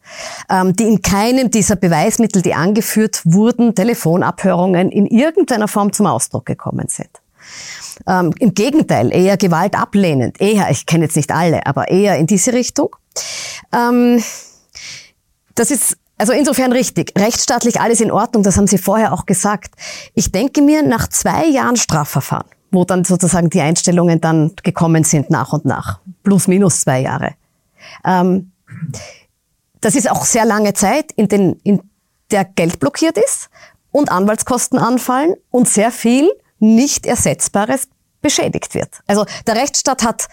[0.49, 6.45] ähm, die in keinem dieser Beweismittel, die angeführt wurden, Telefonabhörungen in irgendeiner Form zum Ausdruck
[6.45, 7.09] gekommen sind.
[8.07, 12.27] Ähm, Im Gegenteil, eher Gewalt ablehnend, eher, ich kenne jetzt nicht alle, aber eher in
[12.27, 12.95] diese Richtung.
[13.73, 14.23] Ähm,
[15.55, 17.13] das ist also insofern richtig.
[17.17, 19.73] Rechtsstaatlich alles in Ordnung, das haben Sie vorher auch gesagt.
[20.13, 25.29] Ich denke mir, nach zwei Jahren Strafverfahren, wo dann sozusagen die Einstellungen dann gekommen sind
[25.29, 27.35] nach und nach, plus minus zwei Jahre.
[28.05, 28.51] Ähm,
[29.79, 31.81] das ist auch sehr lange Zeit, in, den, in
[32.31, 33.49] der Geld blockiert ist
[33.91, 36.29] und Anwaltskosten anfallen und sehr viel
[36.59, 37.87] nicht Ersetzbares
[38.21, 38.89] beschädigt wird.
[39.07, 40.27] Also der Rechtsstaat hat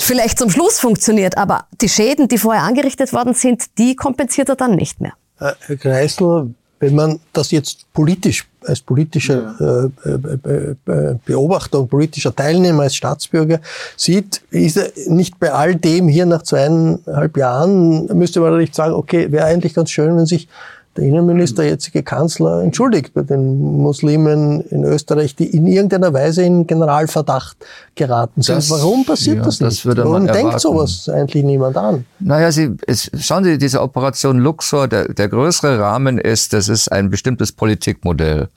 [0.00, 4.56] vielleicht zum Schluss funktioniert, aber die Schäden, die vorher angerichtet worden sind, die kompensiert er
[4.56, 5.12] dann nicht mehr.
[5.40, 12.34] Äh, Herr Kreisel, wenn man das jetzt politisch, als politischer äh, äh, Beobachter und politischer
[12.34, 13.60] Teilnehmer, als Staatsbürger
[13.96, 18.94] sieht, ist er nicht bei all dem hier nach zweieinhalb Jahren, müsste man nicht sagen,
[18.94, 20.48] okay, wäre eigentlich ganz schön, wenn sich
[20.96, 26.66] der Innenminister, jetzige Kanzler, entschuldigt bei den Muslimen in Österreich, die in irgendeiner Weise in
[26.66, 27.56] Generalverdacht
[27.94, 28.56] geraten sind.
[28.56, 29.72] Das, Warum passiert ja, das nicht?
[29.72, 32.04] Das würde Warum denkt sowas eigentlich niemand an?
[32.18, 36.92] Naja, Sie, es, schauen Sie, diese Operation Luxor, der, der größere Rahmen ist, das ist
[36.92, 38.48] ein bestimmtes Politikmodell.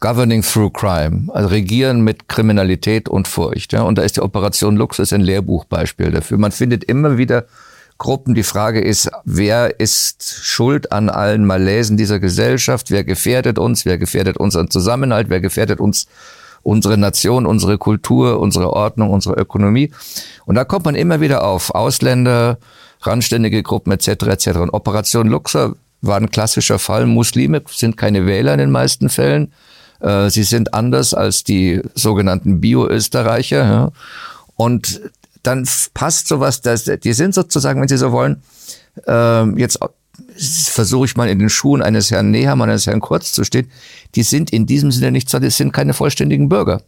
[0.00, 3.72] Governing through Crime, also regieren mit Kriminalität und Furcht.
[3.72, 3.82] Ja?
[3.82, 6.38] Und da ist die Operation Luxor ein Lehrbuchbeispiel dafür.
[6.38, 7.46] Man findet immer wieder
[7.98, 8.34] Gruppen.
[8.34, 12.90] Die Frage ist, wer ist schuld an allen Malaisen dieser Gesellschaft?
[12.90, 13.84] Wer gefährdet uns?
[13.84, 15.28] Wer gefährdet unseren Zusammenhalt?
[15.28, 16.06] Wer gefährdet uns
[16.62, 19.90] unsere Nation, unsere Kultur, unsere Ordnung, unsere Ökonomie?
[20.46, 22.58] Und da kommt man immer wieder auf Ausländer,
[23.02, 24.08] randständige Gruppen etc.
[24.08, 24.48] etc.
[24.58, 27.06] Und Operation Luxor war ein klassischer Fall.
[27.06, 29.52] Muslime sind keine Wähler in den meisten Fällen.
[30.00, 33.92] Äh, sie sind anders als die sogenannten Bio-Österreicher.
[34.54, 35.00] Und
[35.42, 38.42] dann passt sowas, dass, die sind sozusagen, wenn Sie so wollen,
[39.06, 39.78] äh, jetzt
[40.36, 43.70] versuche ich mal in den Schuhen eines Herrn Nehammer, eines Herrn Kurz zu stehen,
[44.14, 46.82] die sind in diesem Sinne nicht, das sind keine vollständigen Bürger,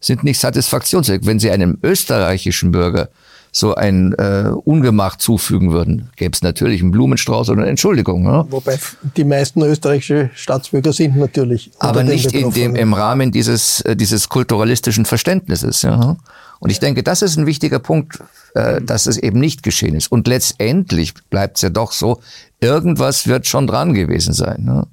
[0.00, 1.22] sind nicht satisfaktionsfähig.
[1.24, 3.08] Wenn Sie einem österreichischen Bürger
[3.52, 8.24] so ein äh, Ungemach zufügen würden, gäbe es natürlich einen Blumenstrauß oder eine Entschuldigung.
[8.24, 8.46] Ja?
[8.48, 8.78] Wobei
[9.16, 11.70] die meisten österreichische Staatsbürger sind natürlich.
[11.78, 15.82] Aber nicht in dem, im Rahmen dieses, äh, dieses kulturalistischen Verständnisses.
[15.82, 16.16] Ja?
[16.60, 18.20] Und ich denke, das ist ein wichtiger Punkt,
[18.54, 20.12] äh, dass es eben nicht geschehen ist.
[20.12, 22.20] Und letztendlich bleibt es ja doch so,
[22.60, 24.64] irgendwas wird schon dran gewesen sein.
[24.64, 24.86] Ne?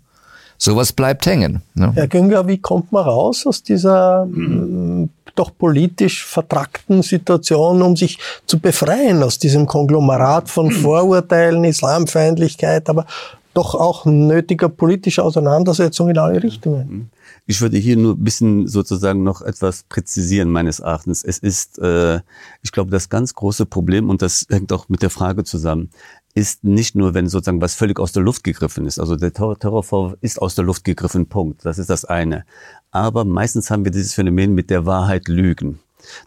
[0.58, 1.62] Sowas bleibt hängen.
[1.76, 1.92] Ne?
[1.94, 8.18] Herr Günger, wie kommt man raus aus dieser mhm doch politisch vertrackten Situation, um sich
[8.46, 13.06] zu befreien aus diesem Konglomerat von Vorurteilen, Islamfeindlichkeit, aber
[13.54, 17.10] doch auch nötiger politischer Auseinandersetzung in alle Richtungen.
[17.50, 21.24] Ich würde hier nur ein bisschen sozusagen noch etwas präzisieren meines Erachtens.
[21.24, 22.20] Es ist, äh,
[22.62, 25.90] ich glaube, das ganz große Problem, und das hängt auch mit der Frage zusammen,
[26.36, 29.00] ist nicht nur, wenn sozusagen was völlig aus der Luft gegriffen ist.
[29.00, 31.66] Also der Terrorvorwurf ist aus der Luft gegriffen, Punkt.
[31.66, 32.44] Das ist das eine.
[32.92, 35.80] Aber meistens haben wir dieses Phänomen mit der Wahrheit lügen.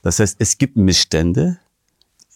[0.02, 1.58] Das heißt, es gibt Missstände,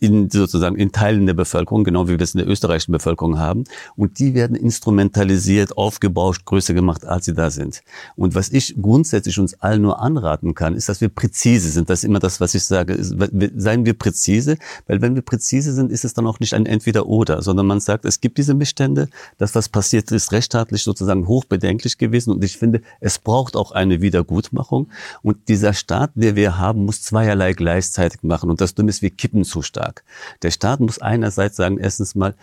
[0.01, 3.65] in sozusagen in Teilen der Bevölkerung, genau wie wir es in der österreichischen Bevölkerung haben.
[3.97, 7.83] Und die werden instrumentalisiert, aufgebauscht, größer gemacht, als sie da sind.
[8.17, 11.91] Und was ich grundsätzlich uns allen nur anraten kann, ist, dass wir präzise sind.
[11.91, 12.97] Das ist immer das, was ich sage.
[13.01, 17.43] Seien wir präzise, weil wenn wir präzise sind, ist es dann auch nicht ein Entweder-Oder,
[17.43, 22.31] sondern man sagt, es gibt diese Missstände, das, was passiert ist, rechtsstaatlich sozusagen hochbedenklich gewesen.
[22.31, 24.89] Und ich finde, es braucht auch eine Wiedergutmachung.
[25.23, 28.51] Und dieser Staat, der wir haben, muss zweierlei gleichzeitig machen.
[28.51, 29.84] Und das Dumme ist, wir kippen zu stark.
[29.85, 30.03] Staat.
[30.43, 32.35] Der Staat muss einerseits sagen, erstens mal,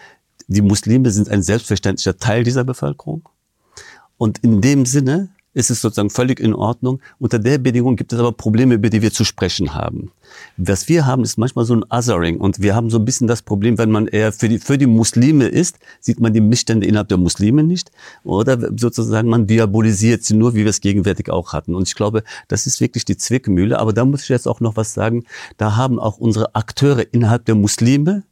[0.47, 3.27] die Muslime sind ein selbstverständlicher Teil dieser Bevölkerung.
[4.17, 7.01] Und in dem Sinne ist es sozusagen völlig in Ordnung.
[7.19, 10.11] Unter der Bedingung gibt es aber Probleme, über die wir zu sprechen haben.
[10.55, 12.39] Was wir haben, ist manchmal so ein Othering.
[12.39, 14.87] Und wir haben so ein bisschen das Problem, wenn man eher für die, für die
[14.87, 17.91] Muslime ist, sieht man die Missstände innerhalb der Muslime nicht.
[18.23, 21.75] Oder sozusagen man diabolisiert sie nur, wie wir es gegenwärtig auch hatten.
[21.75, 23.77] Und ich glaube, das ist wirklich die Zwickmühle.
[23.77, 25.25] Aber da muss ich jetzt auch noch was sagen.
[25.57, 28.23] Da haben auch unsere Akteure innerhalb der Muslime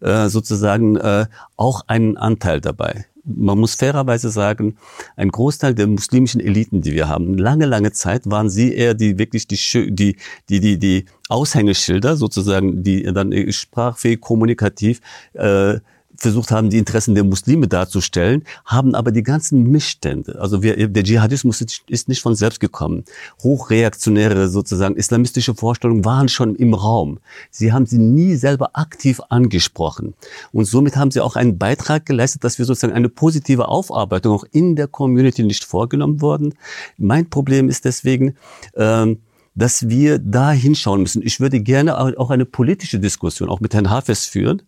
[0.00, 4.76] äh, sozusagen äh, auch einen Anteil dabei man muss fairerweise sagen,
[5.16, 9.18] ein Großteil der muslimischen Eliten, die wir haben, lange, lange Zeit waren sie eher die
[9.18, 9.58] wirklich die,
[9.90, 10.16] die,
[10.48, 15.00] die, die, die Aushängeschilder sozusagen, die dann sprachfähig, kommunikativ
[15.32, 15.78] äh,
[16.16, 20.40] versucht haben, die Interessen der Muslime darzustellen, haben aber die ganzen Missstände.
[20.40, 23.04] Also wir, der Dschihadismus ist nicht von selbst gekommen.
[23.42, 27.18] Hochreaktionäre sozusagen islamistische Vorstellungen waren schon im Raum.
[27.50, 30.14] Sie haben sie nie selber aktiv angesprochen.
[30.52, 34.44] Und somit haben sie auch einen Beitrag geleistet, dass wir sozusagen eine positive Aufarbeitung auch
[34.52, 36.54] in der Community nicht vorgenommen worden.
[36.96, 38.36] Mein Problem ist deswegen,
[38.76, 39.18] ähm,
[39.54, 41.22] dass wir da hinschauen müssen.
[41.22, 44.62] Ich würde gerne auch eine politische Diskussion auch mit Herrn Hafez führen,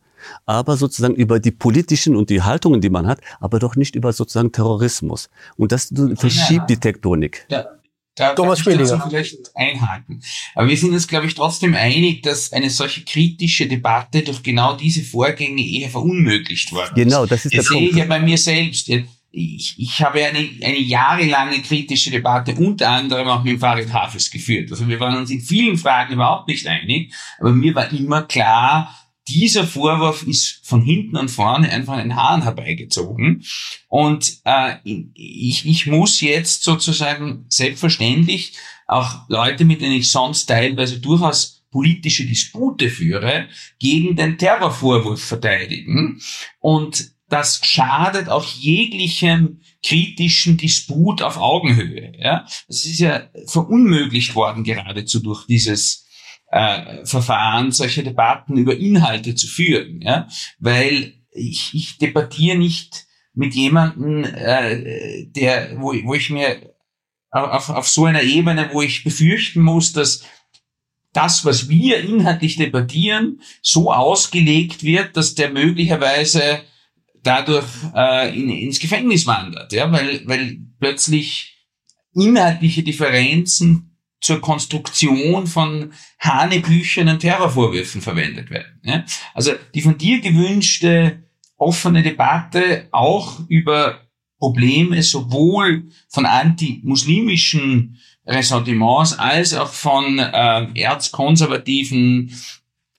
[0.44, 4.12] aber sozusagen über die politischen und die Haltungen, die man hat, aber doch nicht über
[4.12, 5.28] sozusagen Terrorismus.
[5.56, 6.66] Und das verschiebt ja.
[6.66, 7.46] die Tektonik.
[7.48, 7.66] Ja.
[8.16, 10.22] Da Thomas kann ich dazu vielleicht einhaken.
[10.54, 14.74] Aber wir sind uns, glaube ich, trotzdem einig, dass eine solche kritische Debatte durch genau
[14.74, 17.04] diese Vorgänge eher verunmöglicht worden ist.
[17.04, 18.88] Genau, das ist das der sehe ich ja bei mir selbst.
[19.32, 24.30] Ich, ich habe eine, eine jahrelange kritische Debatte unter anderem auch mit dem Farid Hafez
[24.30, 24.70] geführt.
[24.70, 28.96] Also wir waren uns in vielen Fragen überhaupt nicht einig, aber mir war immer klar,
[29.28, 33.44] dieser Vorwurf ist von hinten und vorne einfach an den Haaren herbeigezogen.
[33.88, 34.76] Und äh,
[35.14, 38.52] ich, ich muss jetzt sozusagen selbstverständlich
[38.86, 46.20] auch Leute, mit denen ich sonst teilweise durchaus politische Dispute führe, gegen den Terrorvorwurf verteidigen.
[46.60, 52.12] Und das schadet auch jeglichem kritischen Disput auf Augenhöhe.
[52.18, 52.46] Ja?
[52.68, 56.05] Das ist ja verunmöglicht worden geradezu durch dieses
[56.48, 60.28] äh, Verfahren, solche Debatten über Inhalte zu führen, ja,
[60.58, 66.74] weil ich, ich debattiere nicht mit jemandem, äh, der, wo, wo ich mir
[67.30, 70.22] auf, auf so einer Ebene, wo ich befürchten muss, dass
[71.12, 76.60] das, was wir inhaltlich debattieren, so ausgelegt wird, dass der möglicherweise
[77.22, 81.56] dadurch äh, in, ins Gefängnis wandert, ja, weil, weil plötzlich
[82.14, 83.95] inhaltliche Differenzen
[84.26, 88.80] zur Konstruktion von hanebüchernen Terrorvorwürfen verwendet werden.
[88.82, 89.04] Ja?
[89.34, 91.22] Also die von dir gewünschte
[91.56, 94.00] offene Debatte auch über
[94.38, 102.32] Probleme sowohl von antimuslimischen Ressentiments als auch von äh, erzkonservativen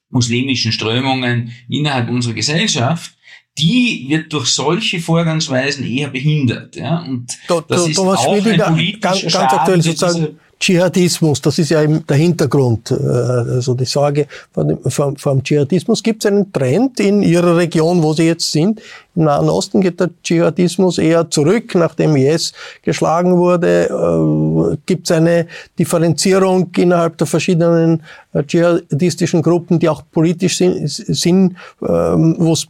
[0.09, 3.11] muslimischen Strömungen innerhalb unserer Gesellschaft,
[3.57, 6.77] die wird durch solche Vorgangsweisen eher behindert.
[6.77, 6.99] Ja?
[6.99, 11.41] Und da, das da, ist Thomas auch Schmiediger, ein politischer ganz, ganz aktuell sozusagen Dschihadismus,
[11.41, 15.43] das ist ja eben der Hintergrund, äh, also die Sorge vor dem, vor, vor dem
[15.43, 16.01] Dschihadismus.
[16.01, 18.81] Gibt es einen Trend in Ihrer Region, wo Sie jetzt sind,
[19.17, 22.53] im Nahen Osten geht der Dschihadismus eher zurück, nachdem IS
[22.83, 23.89] geschlagen wurde.
[23.89, 28.03] Äh, Gibt es eine Differenzierung innerhalb der verschiedenen
[28.33, 32.67] äh, dschihadistischen Gruppen, die auch politisch sind, sind ähm, wo es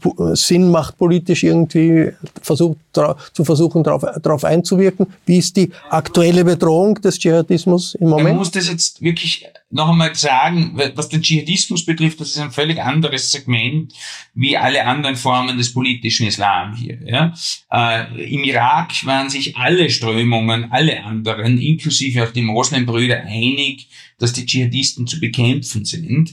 [0.47, 2.77] Sinn macht, politisch irgendwie versucht,
[3.33, 5.07] zu versuchen, darauf, darauf einzuwirken?
[5.25, 8.29] Wie ist die aktuelle Bedrohung des Dschihadismus im Moment?
[8.29, 12.51] Man muss das jetzt wirklich noch einmal sagen, was den Dschihadismus betrifft, das ist ein
[12.51, 13.93] völlig anderes Segment
[14.33, 16.99] wie alle anderen Formen des politischen Islam hier.
[17.05, 17.33] Ja.
[17.69, 24.33] Äh, Im Irak waren sich alle Strömungen, alle anderen, inklusive auch die Moslembrüder, einig, dass
[24.33, 26.31] die Dschihadisten zu bekämpfen sind.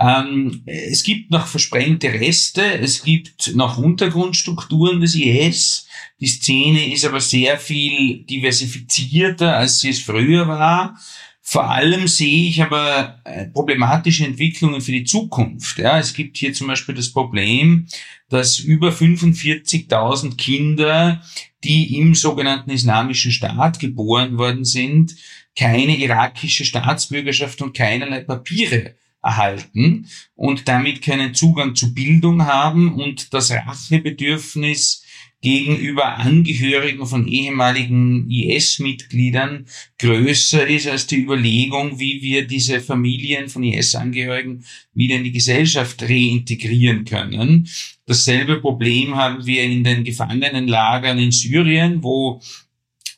[0.00, 5.86] Ähm, es gibt noch versprengte Reste, es gibt noch Untergrundstrukturen des IS.
[6.20, 10.98] Die Szene ist aber sehr viel diversifizierter, als sie es früher war.
[11.42, 15.78] Vor allem sehe ich aber äh, problematische Entwicklungen für die Zukunft.
[15.78, 17.86] Ja, es gibt hier zum Beispiel das Problem,
[18.28, 21.22] dass über 45.000 Kinder,
[21.64, 25.16] die im sogenannten Islamischen Staat geboren worden sind,
[25.56, 33.34] keine irakische Staatsbürgerschaft und keinerlei Papiere erhalten und damit keinen Zugang zu Bildung haben und
[33.34, 35.04] das Rachebedürfnis
[35.42, 39.66] gegenüber Angehörigen von ehemaligen IS-Mitgliedern
[39.98, 46.02] größer ist als die Überlegung, wie wir diese Familien von IS-Angehörigen wieder in die Gesellschaft
[46.02, 47.68] reintegrieren können.
[48.04, 52.42] Dasselbe Problem haben wir in den Gefangenenlagern in Syrien, wo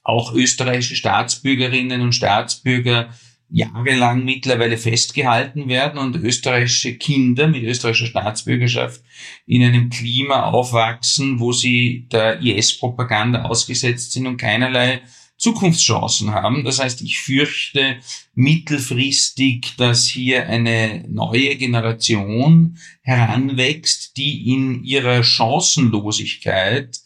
[0.05, 3.13] auch österreichische Staatsbürgerinnen und Staatsbürger
[3.53, 9.03] jahrelang mittlerweile festgehalten werden und österreichische Kinder mit österreichischer Staatsbürgerschaft
[9.47, 15.03] in einem Klima aufwachsen, wo sie der IS-Propaganda ausgesetzt sind und keinerlei
[15.37, 16.65] Zukunftschancen haben.
[16.65, 17.97] Das heißt, ich fürchte
[18.35, 27.01] mittelfristig, dass hier eine neue Generation heranwächst, die in ihrer Chancenlosigkeit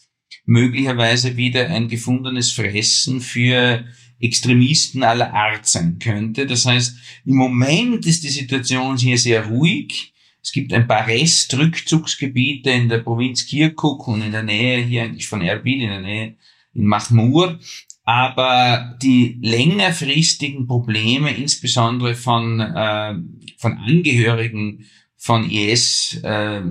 [0.45, 3.83] möglicherweise wieder ein gefundenes Fressen für
[4.19, 6.45] Extremisten aller Art sein könnte.
[6.45, 10.13] Das heißt, im Moment ist die Situation hier sehr ruhig.
[10.41, 15.27] Es gibt ein paar Restrückzugsgebiete in der Provinz Kirkuk und in der Nähe hier eigentlich
[15.27, 16.35] von Erbil, in der Nähe
[16.73, 17.59] in Mahmur.
[18.03, 23.15] Aber die längerfristigen Probleme, insbesondere von, äh,
[23.57, 24.85] von Angehörigen
[25.17, 26.61] von IS, äh,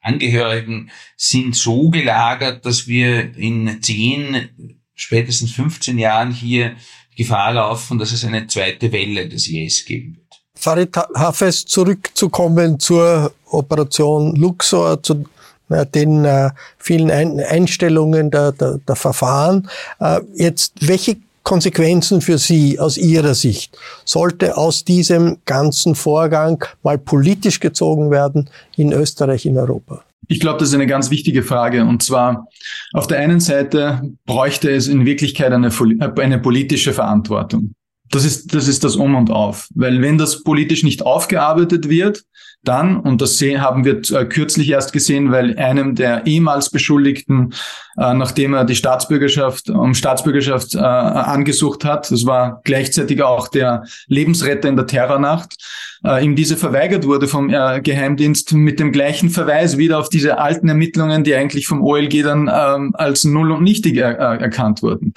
[0.00, 6.76] Angehörigen, sind so gelagert, dass wir in zehn spätestens 15 Jahren hier
[7.16, 10.26] Gefahr laufen, dass es eine zweite Welle des IS geben wird.
[10.54, 15.24] Farid Hafez, zurückzukommen zur Operation Luxor, zu
[15.70, 19.68] äh, den äh, vielen Ein Einstellungen der, der, der Verfahren.
[20.00, 26.98] Äh, jetzt, welche Konsequenzen für Sie aus Ihrer Sicht sollte aus diesem ganzen Vorgang mal
[26.98, 30.04] politisch gezogen werden in Österreich, in Europa?
[30.28, 31.84] Ich glaube, das ist eine ganz wichtige Frage.
[31.84, 32.46] Und zwar,
[32.92, 35.70] auf der einen Seite bräuchte es in Wirklichkeit eine,
[36.18, 37.74] eine politische Verantwortung.
[38.10, 39.68] Das ist, das ist das Um und Auf.
[39.74, 42.24] Weil wenn das politisch nicht aufgearbeitet wird,
[42.62, 47.54] dann, und das haben wir äh, kürzlich erst gesehen, weil einem der ehemals Beschuldigten,
[47.96, 53.84] äh, nachdem er die Staatsbürgerschaft, um Staatsbürgerschaft äh, angesucht hat, das war gleichzeitig auch der
[54.08, 55.56] Lebensretter in der Terrornacht,
[56.04, 60.38] äh, ihm diese verweigert wurde vom äh, Geheimdienst mit dem gleichen Verweis wieder auf diese
[60.38, 64.82] alten Ermittlungen, die eigentlich vom OLG dann ähm, als null und nichtig er, äh, erkannt
[64.82, 65.12] wurden.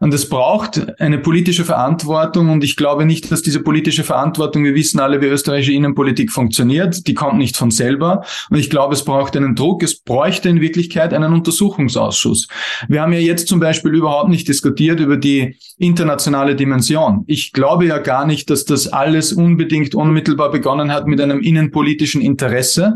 [0.00, 4.74] Und es braucht eine politische Verantwortung und ich glaube nicht, dass diese politische Verantwortung, wir
[4.74, 9.04] wissen alle, wie österreichische Innenpolitik funktioniert, die kommt nicht von selber und ich glaube, es
[9.04, 12.46] braucht einen Druck, es bräuchte in Wirklichkeit einen Untersuchungsausschuss.
[12.86, 17.24] Wir haben ja jetzt zum Beispiel überhaupt nicht diskutiert über die internationale Dimension.
[17.26, 22.20] Ich glaube ja gar nicht, dass das alles unbedingt unmittelbar begonnen hat mit einem innenpolitischen
[22.20, 22.94] Interesse,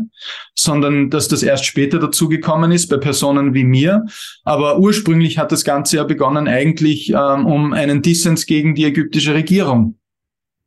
[0.55, 4.05] sondern dass das erst später dazugekommen ist bei Personen wie mir.
[4.43, 9.33] Aber ursprünglich hat das Ganze ja begonnen eigentlich ähm, um einen Dissens gegen die ägyptische
[9.33, 9.95] Regierung.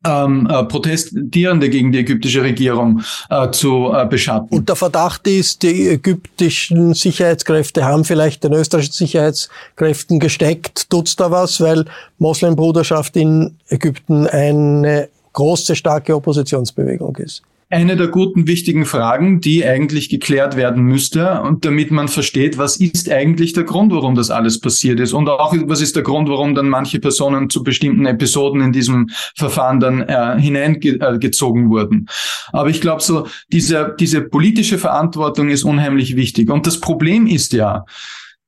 [0.05, 4.57] ähm, äh, Protestierende gegen die ägyptische Regierung äh, zu äh, beschatten.
[4.57, 10.89] Und der Verdacht ist, die ägyptischen Sicherheitskräfte haben vielleicht den österreichischen Sicherheitskräften gesteckt.
[10.89, 11.85] Tut's da was, weil
[12.19, 17.43] Moslembruderschaft in Ägypten eine große, starke Oppositionsbewegung ist?
[17.69, 22.77] eine der guten, wichtigen Fragen, die eigentlich geklärt werden müsste und damit man versteht, was
[22.77, 26.29] ist eigentlich der Grund, warum das alles passiert ist und auch was ist der Grund,
[26.29, 32.07] warum dann manche Personen zu bestimmten Episoden in diesem Verfahren dann äh, hineingezogen wurden.
[32.53, 37.51] Aber ich glaube so, diese, diese politische Verantwortung ist unheimlich wichtig und das Problem ist
[37.51, 37.83] ja,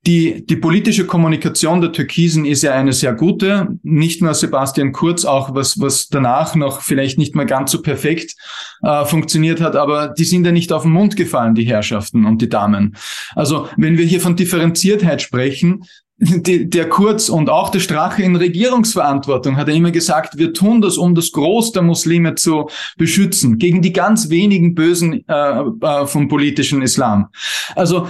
[0.06, 3.78] die, die politische Kommunikation der Türkisen ist ja eine sehr gute.
[3.82, 8.34] Nicht nur Sebastian Kurz, auch was, was danach noch vielleicht nicht mehr ganz so perfekt
[8.82, 12.40] äh, funktioniert hat, aber die sind ja nicht auf den Mund gefallen, die Herrschaften und
[12.40, 12.96] die Damen.
[13.34, 15.84] Also wenn wir hier von Differenziertheit sprechen,
[16.20, 20.82] die, der Kurz und auch der Strache in Regierungsverantwortung hat er immer gesagt, wir tun
[20.82, 22.68] das, um das Groß der Muslime zu
[22.98, 27.28] beschützen, gegen die ganz wenigen Bösen äh, äh, vom politischen Islam.
[27.74, 28.06] Also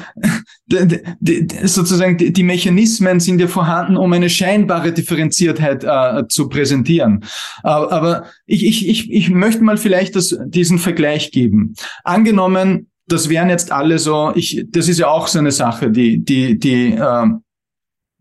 [1.64, 7.24] sozusagen die, Mechanismen sind ja vorhanden, um eine scheinbare Differenziertheit äh, zu präsentieren.
[7.62, 11.74] aber ich, ich, ich, ich möchte mal vielleicht das, diesen Vergleich geben.
[12.04, 16.24] Angenommen, das wären jetzt alle so, ich, das ist ja auch so eine Sache, die,
[16.24, 17.26] die, die äh,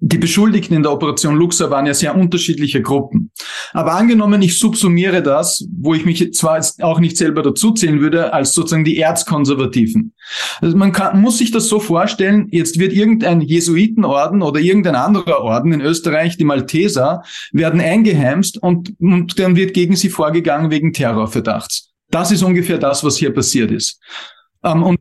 [0.01, 3.31] die Beschuldigten in der Operation Luxa waren ja sehr unterschiedliche Gruppen.
[3.73, 8.33] Aber angenommen, ich subsumiere das, wo ich mich zwar jetzt auch nicht selber dazuzählen würde,
[8.33, 10.13] als sozusagen die Erzkonservativen.
[10.61, 15.41] Also man kann, muss sich das so vorstellen, jetzt wird irgendein Jesuitenorden oder irgendein anderer
[15.41, 20.93] Orden in Österreich, die Malteser, werden eingeheimst und, und dann wird gegen sie vorgegangen wegen
[20.93, 21.89] Terrorverdachts.
[22.09, 23.99] Das ist ungefähr das, was hier passiert ist.
[24.63, 24.97] Ähm,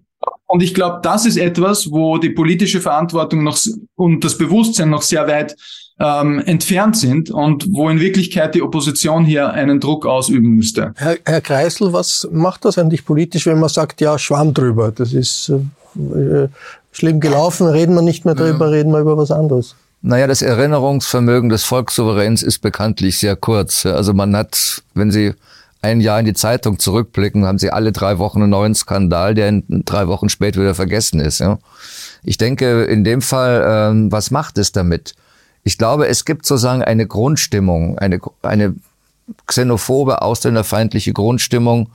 [0.48, 3.58] und ich glaube, das ist etwas, wo die politische Verantwortung noch
[3.96, 5.54] und das Bewusstsein noch sehr weit
[6.00, 10.94] ähm, entfernt sind und wo in Wirklichkeit die Opposition hier einen Druck ausüben müsste.
[10.96, 15.12] Herr, Herr Kreisel, was macht das eigentlich politisch, wenn man sagt, ja, Schwamm drüber, das
[15.12, 16.48] ist äh,
[16.92, 18.72] schlimm gelaufen, reden wir nicht mehr drüber, ja.
[18.72, 19.76] reden wir über was anderes?
[20.00, 23.84] Naja, das Erinnerungsvermögen des Volkssouveräns ist bekanntlich sehr kurz.
[23.84, 25.34] Also man hat, wenn Sie
[25.88, 29.48] ein Jahr in die Zeitung zurückblicken, haben sie alle drei Wochen einen neuen Skandal, der
[29.48, 31.40] in drei Wochen später wieder vergessen ist.
[31.40, 31.58] Ja.
[32.22, 35.14] Ich denke, in dem Fall, ähm, was macht es damit?
[35.64, 38.74] Ich glaube, es gibt sozusagen eine Grundstimmung, eine, eine
[39.46, 41.90] xenophobe, ausländerfeindliche Grundstimmung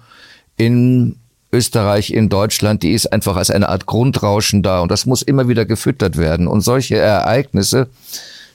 [0.58, 1.18] in
[1.52, 5.48] Österreich, in Deutschland, die ist einfach als eine Art Grundrauschen da und das muss immer
[5.48, 6.48] wieder gefüttert werden.
[6.48, 7.88] Und solche Ereignisse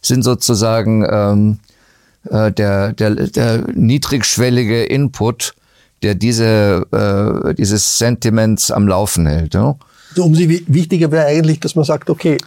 [0.03, 1.59] sind sozusagen ähm,
[2.31, 5.55] äh, der, der, der niedrigschwellige Input,
[6.03, 9.55] der diese, äh, dieses Sentiments am Laufen hält.
[9.55, 9.77] Ja?
[10.11, 12.39] Also umso wichtiger wäre eigentlich, dass man sagt, okay,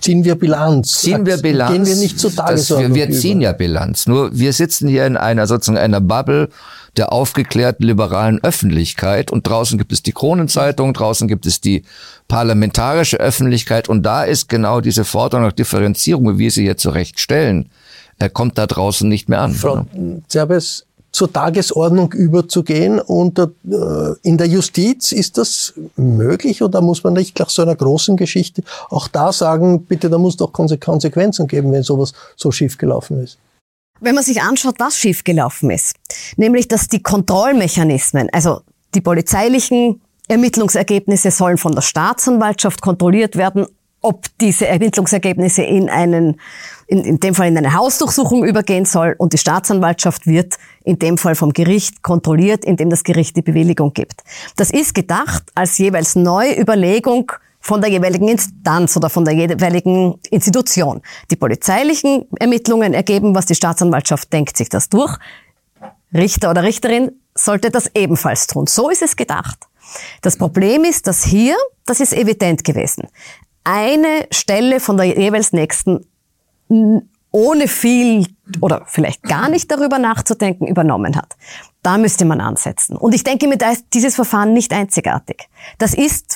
[0.00, 1.00] ziehen wir Bilanz.
[1.00, 1.72] Ziehen wir Bilanz.
[1.72, 4.06] Gehen wir nicht zur Tagesordnung Wir, wir ziehen ja Bilanz.
[4.06, 6.50] Nur wir sitzen hier in einer sozusagen einer Bubble
[6.96, 11.82] der aufgeklärten liberalen Öffentlichkeit und draußen gibt es die Kronenzeitung, draußen gibt es die
[12.28, 17.20] parlamentarische Öffentlichkeit und da ist genau diese Forderung nach Differenzierung, wie wir sie hier zurecht
[17.20, 17.68] stellen,
[18.18, 19.52] er kommt da draußen nicht mehr an.
[19.52, 19.86] Frau
[20.28, 20.86] Zerbes,
[21.16, 23.46] zur Tagesordnung überzugehen und äh,
[24.22, 28.62] in der Justiz ist das möglich oder muss man nicht nach so einer großen Geschichte
[28.90, 33.38] auch da sagen, bitte, da muss doch Konsequenzen geben, wenn sowas so schief gelaufen ist?
[33.98, 35.96] Wenn man sich anschaut, was schiefgelaufen ist,
[36.36, 38.60] nämlich dass die Kontrollmechanismen, also
[38.94, 43.66] die polizeilichen Ermittlungsergebnisse sollen von der Staatsanwaltschaft kontrolliert werden,
[44.00, 46.40] ob diese Ermittlungsergebnisse in einen,
[46.86, 51.18] in, in dem Fall in eine Hausdurchsuchung übergehen soll und die Staatsanwaltschaft wird in dem
[51.18, 54.22] Fall vom Gericht kontrolliert, indem das Gericht die Bewilligung gibt.
[54.56, 57.32] Das ist gedacht als jeweils neue Überlegung
[57.66, 61.02] von der jeweiligen Instanz oder von der jeweiligen Institution.
[61.32, 65.18] Die polizeilichen Ermittlungen ergeben, was die Staatsanwaltschaft denkt sich das durch.
[66.14, 68.68] Richter oder Richterin sollte das ebenfalls tun.
[68.68, 69.58] So ist es gedacht.
[70.22, 73.08] Das Problem ist, dass hier, das ist evident gewesen,
[73.66, 76.06] eine Stelle von der jeweils nächsten
[77.32, 78.26] ohne viel
[78.60, 81.36] oder vielleicht gar nicht darüber nachzudenken übernommen hat.
[81.82, 82.96] Da müsste man ansetzen.
[82.96, 85.48] Und ich denke mir, da ist dieses Verfahren nicht einzigartig.
[85.78, 86.35] Das ist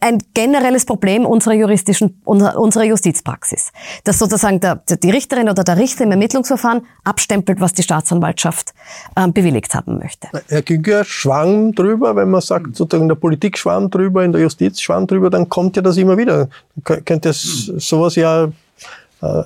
[0.00, 3.72] ein generelles Problem unserer juristischen, unserer Justizpraxis.
[4.04, 8.74] Dass sozusagen der, die Richterin oder der Richter im Ermittlungsverfahren abstempelt, was die Staatsanwaltschaft
[9.16, 10.28] äh, bewilligt haben möchte.
[10.48, 14.42] Herr Günger, Schwamm drüber, wenn man sagt, sozusagen in der Politik Schwamm drüber, in der
[14.42, 16.48] Justiz Schwamm drüber, dann kommt ja das immer wieder.
[16.84, 19.42] Könnte sowas ja äh,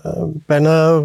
[0.47, 1.01] bei einer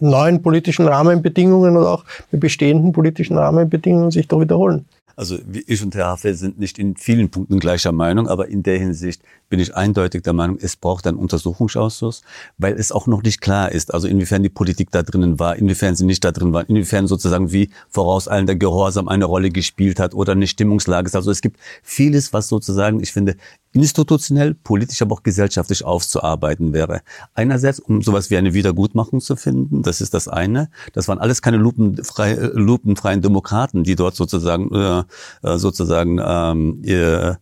[0.00, 4.84] neuen politischen Rahmenbedingungen oder auch bei bestehenden politischen Rahmenbedingungen sich doch wiederholen.
[5.16, 8.78] Also ich und Herr Haffel sind nicht in vielen Punkten gleicher Meinung, aber in der
[8.78, 12.22] Hinsicht bin ich eindeutig der Meinung, es braucht einen Untersuchungsausschuss,
[12.58, 15.94] weil es auch noch nicht klar ist, also inwiefern die Politik da drinnen war, inwiefern
[15.94, 20.32] sie nicht da drin war, inwiefern sozusagen wie vorauseilender Gehorsam eine Rolle gespielt hat oder
[20.32, 21.16] eine Stimmungslage ist.
[21.16, 23.36] Also es gibt vieles, was sozusagen, ich finde,
[23.72, 27.00] institutionell, politisch, aber auch gesellschaftlich aufzuarbeiten wäre.
[27.34, 30.70] Einerseits, um sowas wie eine Wiedergutmachung zu finden, das ist das eine.
[30.92, 35.04] Das waren alles keine lupenfrei, lupenfreien Demokraten, die dort sozusagen, äh,
[35.42, 37.38] äh sozusagen ähm, ihr,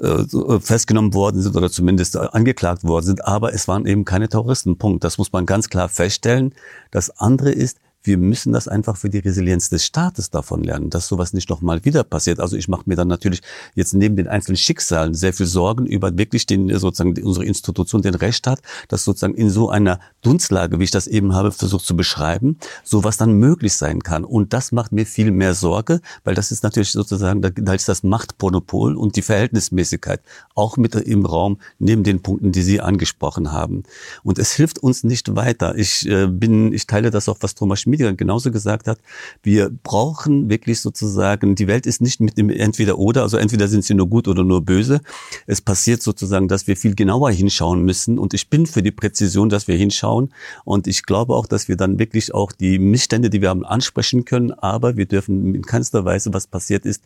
[0.00, 4.78] äh, festgenommen worden sind oder zumindest angeklagt worden sind, aber es waren eben keine Terroristen.
[4.78, 5.04] Punkt.
[5.04, 6.54] Das muss man ganz klar feststellen.
[6.90, 11.06] Das andere ist, wir müssen das einfach für die Resilienz des Staates davon lernen, dass
[11.06, 12.40] sowas nicht nochmal wieder passiert.
[12.40, 13.42] Also ich mache mir dann natürlich
[13.74, 18.14] jetzt neben den einzelnen Schicksalen sehr viel Sorgen über wirklich den sozusagen unsere Institution, den
[18.14, 22.58] Rechtsstaat, dass sozusagen in so einer Dunstlage, wie ich das eben habe versucht zu beschreiben,
[22.84, 24.24] sowas dann möglich sein kann.
[24.24, 28.02] Und das macht mir viel mehr Sorge, weil das ist natürlich sozusagen, da ist das
[28.02, 30.20] Machtmonopol und die Verhältnismäßigkeit
[30.54, 33.82] auch mit im Raum neben den Punkten, die Sie angesprochen haben.
[34.22, 35.76] Und es hilft uns nicht weiter.
[35.76, 38.98] Ich äh, bin, ich teile das auch, was Thomas Schmiediger genauso gesagt hat,
[39.42, 43.94] wir brauchen wirklich sozusagen, die Welt ist nicht mit dem Entweder-Oder, also entweder sind sie
[43.94, 45.00] nur gut oder nur böse.
[45.46, 49.48] Es passiert sozusagen, dass wir viel genauer hinschauen müssen und ich bin für die Präzision,
[49.48, 50.32] dass wir hinschauen
[50.64, 54.24] und ich glaube auch, dass wir dann wirklich auch die Missstände, die wir haben, ansprechen
[54.24, 57.02] können, aber wir dürfen in keinster Weise, was passiert ist,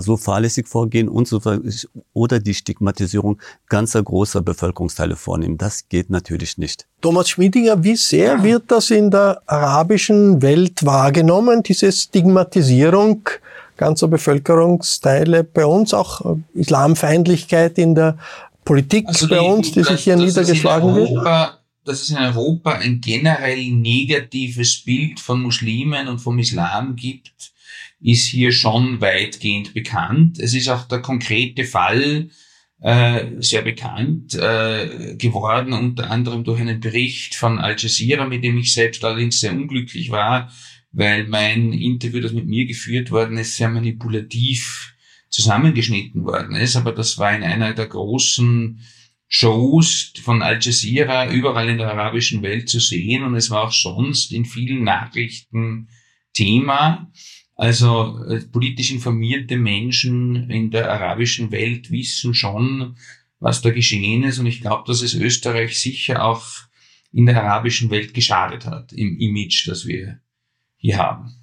[0.00, 1.40] so fahrlässig vorgehen und so
[2.12, 5.58] oder die Stigmatisierung ganzer großer Bevölkerungsteile vornehmen.
[5.58, 6.86] Das geht natürlich nicht.
[7.00, 13.28] Thomas Schmiedinger, wie sehr wird das in der arabischen Welt wahrgenommen, diese Stigmatisierung
[13.76, 18.18] ganzer Bevölkerungsteile bei uns, auch äh, Islamfeindlichkeit in der
[18.64, 21.26] Politik also bei uns, die sich hier niedergeschlagen wird?
[21.84, 27.52] Dass es in Europa ein generell negatives Bild von Muslimen und vom Islam gibt,
[28.00, 30.38] ist hier schon weitgehend bekannt.
[30.38, 32.28] Es ist auch der konkrete Fall,
[32.80, 38.56] äh, sehr bekannt äh, geworden, unter anderem durch einen Bericht von Al Jazeera, mit dem
[38.58, 40.52] ich selbst allerdings sehr unglücklich war,
[40.92, 44.94] weil mein Interview, das mit mir geführt worden ist, sehr manipulativ
[45.28, 46.76] zusammengeschnitten worden ist.
[46.76, 48.80] Aber das war in einer der großen
[49.26, 53.72] Shows von Al Jazeera überall in der arabischen Welt zu sehen und es war auch
[53.72, 55.88] sonst in vielen Nachrichten
[56.32, 57.10] Thema.
[57.58, 62.96] Also äh, politisch informierte Menschen in der arabischen Welt wissen schon,
[63.40, 64.38] was da geschehen ist.
[64.38, 66.44] Und ich glaube, dass es Österreich sicher auch
[67.12, 70.20] in der arabischen Welt geschadet hat, im Image, das wir
[70.76, 71.34] hier haben.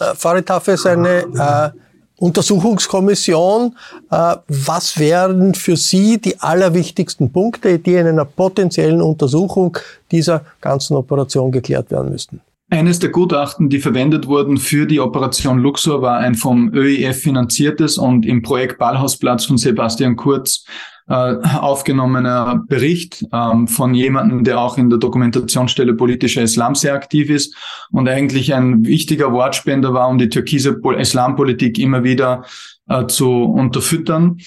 [0.00, 1.78] Äh, Farid Hafez, eine äh,
[2.16, 3.76] Untersuchungskommission.
[4.10, 9.76] Äh, was wären für Sie die allerwichtigsten Punkte, die in einer potenziellen Untersuchung
[10.10, 12.40] dieser ganzen Operation geklärt werden müssten?
[12.72, 17.98] Eines der Gutachten, die verwendet wurden für die Operation Luxor, war ein vom ÖIF finanziertes
[17.98, 20.64] und im Projekt Ballhausplatz von Sebastian Kurz
[21.06, 27.28] äh, aufgenommener Bericht ähm, von jemandem, der auch in der Dokumentationsstelle politischer Islam sehr aktiv
[27.28, 27.54] ist
[27.90, 32.46] und eigentlich ein wichtiger Wortspender war, um die türkise Islampolitik immer wieder
[32.88, 34.38] äh, zu unterfüttern.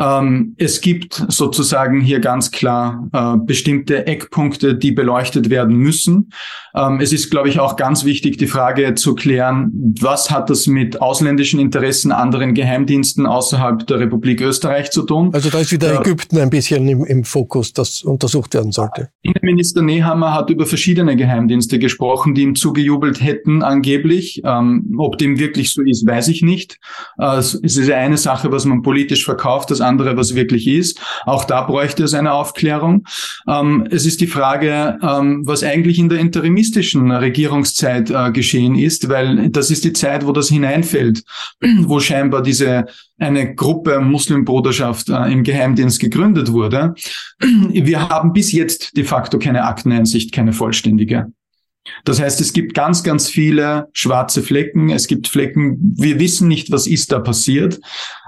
[0.00, 6.32] Ähm, es gibt sozusagen hier ganz klar äh, bestimmte Eckpunkte, die beleuchtet werden müssen.
[6.74, 9.70] Ähm, es ist, glaube ich, auch ganz wichtig, die Frage zu klären,
[10.00, 15.30] was hat das mit ausländischen Interessen, anderen Geheimdiensten außerhalb der Republik Österreich zu tun?
[15.34, 19.10] Also da ist wieder äh, Ägypten ein bisschen im, im Fokus, das untersucht werden sollte.
[19.22, 24.40] Innenminister Nehammer hat über verschiedene Geheimdienste gesprochen, die ihm zugejubelt hätten, angeblich.
[24.44, 26.78] Ähm, ob dem wirklich so ist, weiß ich nicht.
[27.18, 29.70] Äh, es ist eine Sache, was man politisch verkauft.
[29.70, 31.00] Das andere, was wirklich ist.
[31.26, 33.04] Auch da bräuchte es eine Aufklärung.
[33.46, 39.08] Ähm, es ist die Frage, ähm, was eigentlich in der interimistischen Regierungszeit äh, geschehen ist,
[39.08, 41.22] weil das ist die Zeit, wo das hineinfällt,
[41.82, 42.86] wo scheinbar diese
[43.18, 46.94] eine Gruppe Muslimbruderschaft äh, im Geheimdienst gegründet wurde.
[47.40, 51.32] Wir haben bis jetzt de facto keine Akteneinsicht, keine vollständige.
[52.04, 54.90] Das heißt, es gibt ganz, ganz viele schwarze Flecken.
[54.90, 57.80] Es gibt Flecken, wir wissen nicht, was ist da passiert.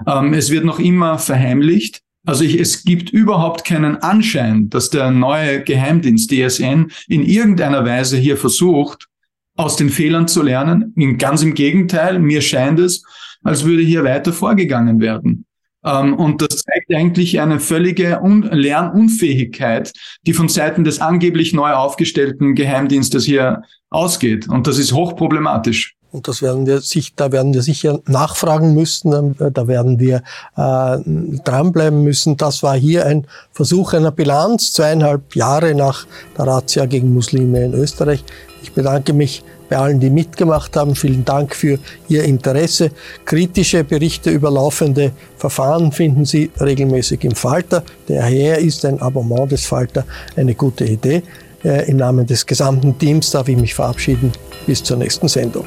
[0.07, 2.01] Ähm, es wird noch immer verheimlicht.
[2.25, 8.17] Also ich, es gibt überhaupt keinen Anschein, dass der neue Geheimdienst DSN in irgendeiner Weise
[8.17, 9.07] hier versucht,
[9.55, 10.93] aus den Fehlern zu lernen.
[11.17, 13.03] Ganz im Gegenteil, mir scheint es,
[13.43, 15.45] als würde hier weiter vorgegangen werden.
[15.85, 19.93] Ähm, und das zeigt eigentlich eine völlige Un Lernunfähigkeit,
[20.25, 24.47] die von Seiten des angeblich neu aufgestellten Geheimdienstes hier ausgeht.
[24.49, 25.95] Und das ist hochproblematisch.
[26.13, 30.17] Und das werden wir sich, da werden wir sicher nachfragen müssen, da werden wir
[30.55, 30.97] äh,
[31.43, 32.37] dranbleiben müssen.
[32.37, 36.05] Das war hier ein Versuch einer Bilanz, zweieinhalb Jahre nach
[36.37, 38.23] der Razzia gegen Muslime in Österreich.
[38.61, 40.95] Ich bedanke mich bei allen, die mitgemacht haben.
[40.95, 42.91] Vielen Dank für Ihr Interesse.
[43.25, 47.83] Kritische Berichte über laufende Verfahren finden Sie regelmäßig im Falter.
[48.07, 50.05] Daher ist ein Abonnement des Falter
[50.35, 51.23] eine gute Idee.
[51.63, 54.31] Äh, Im Namen des gesamten Teams darf ich mich verabschieden.
[54.65, 55.65] Bis zur nächsten Sendung.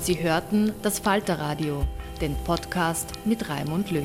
[0.00, 1.82] Sie hörten das Falterradio,
[2.20, 4.04] den Podcast mit Raimund Löw.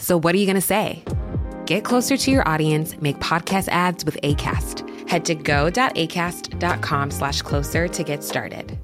[0.00, 1.04] So, what are you going to say?
[1.66, 5.08] Get closer to your audience, make podcast ads with ACAST.
[5.08, 8.76] Head to go.acast.com slash closer to get started.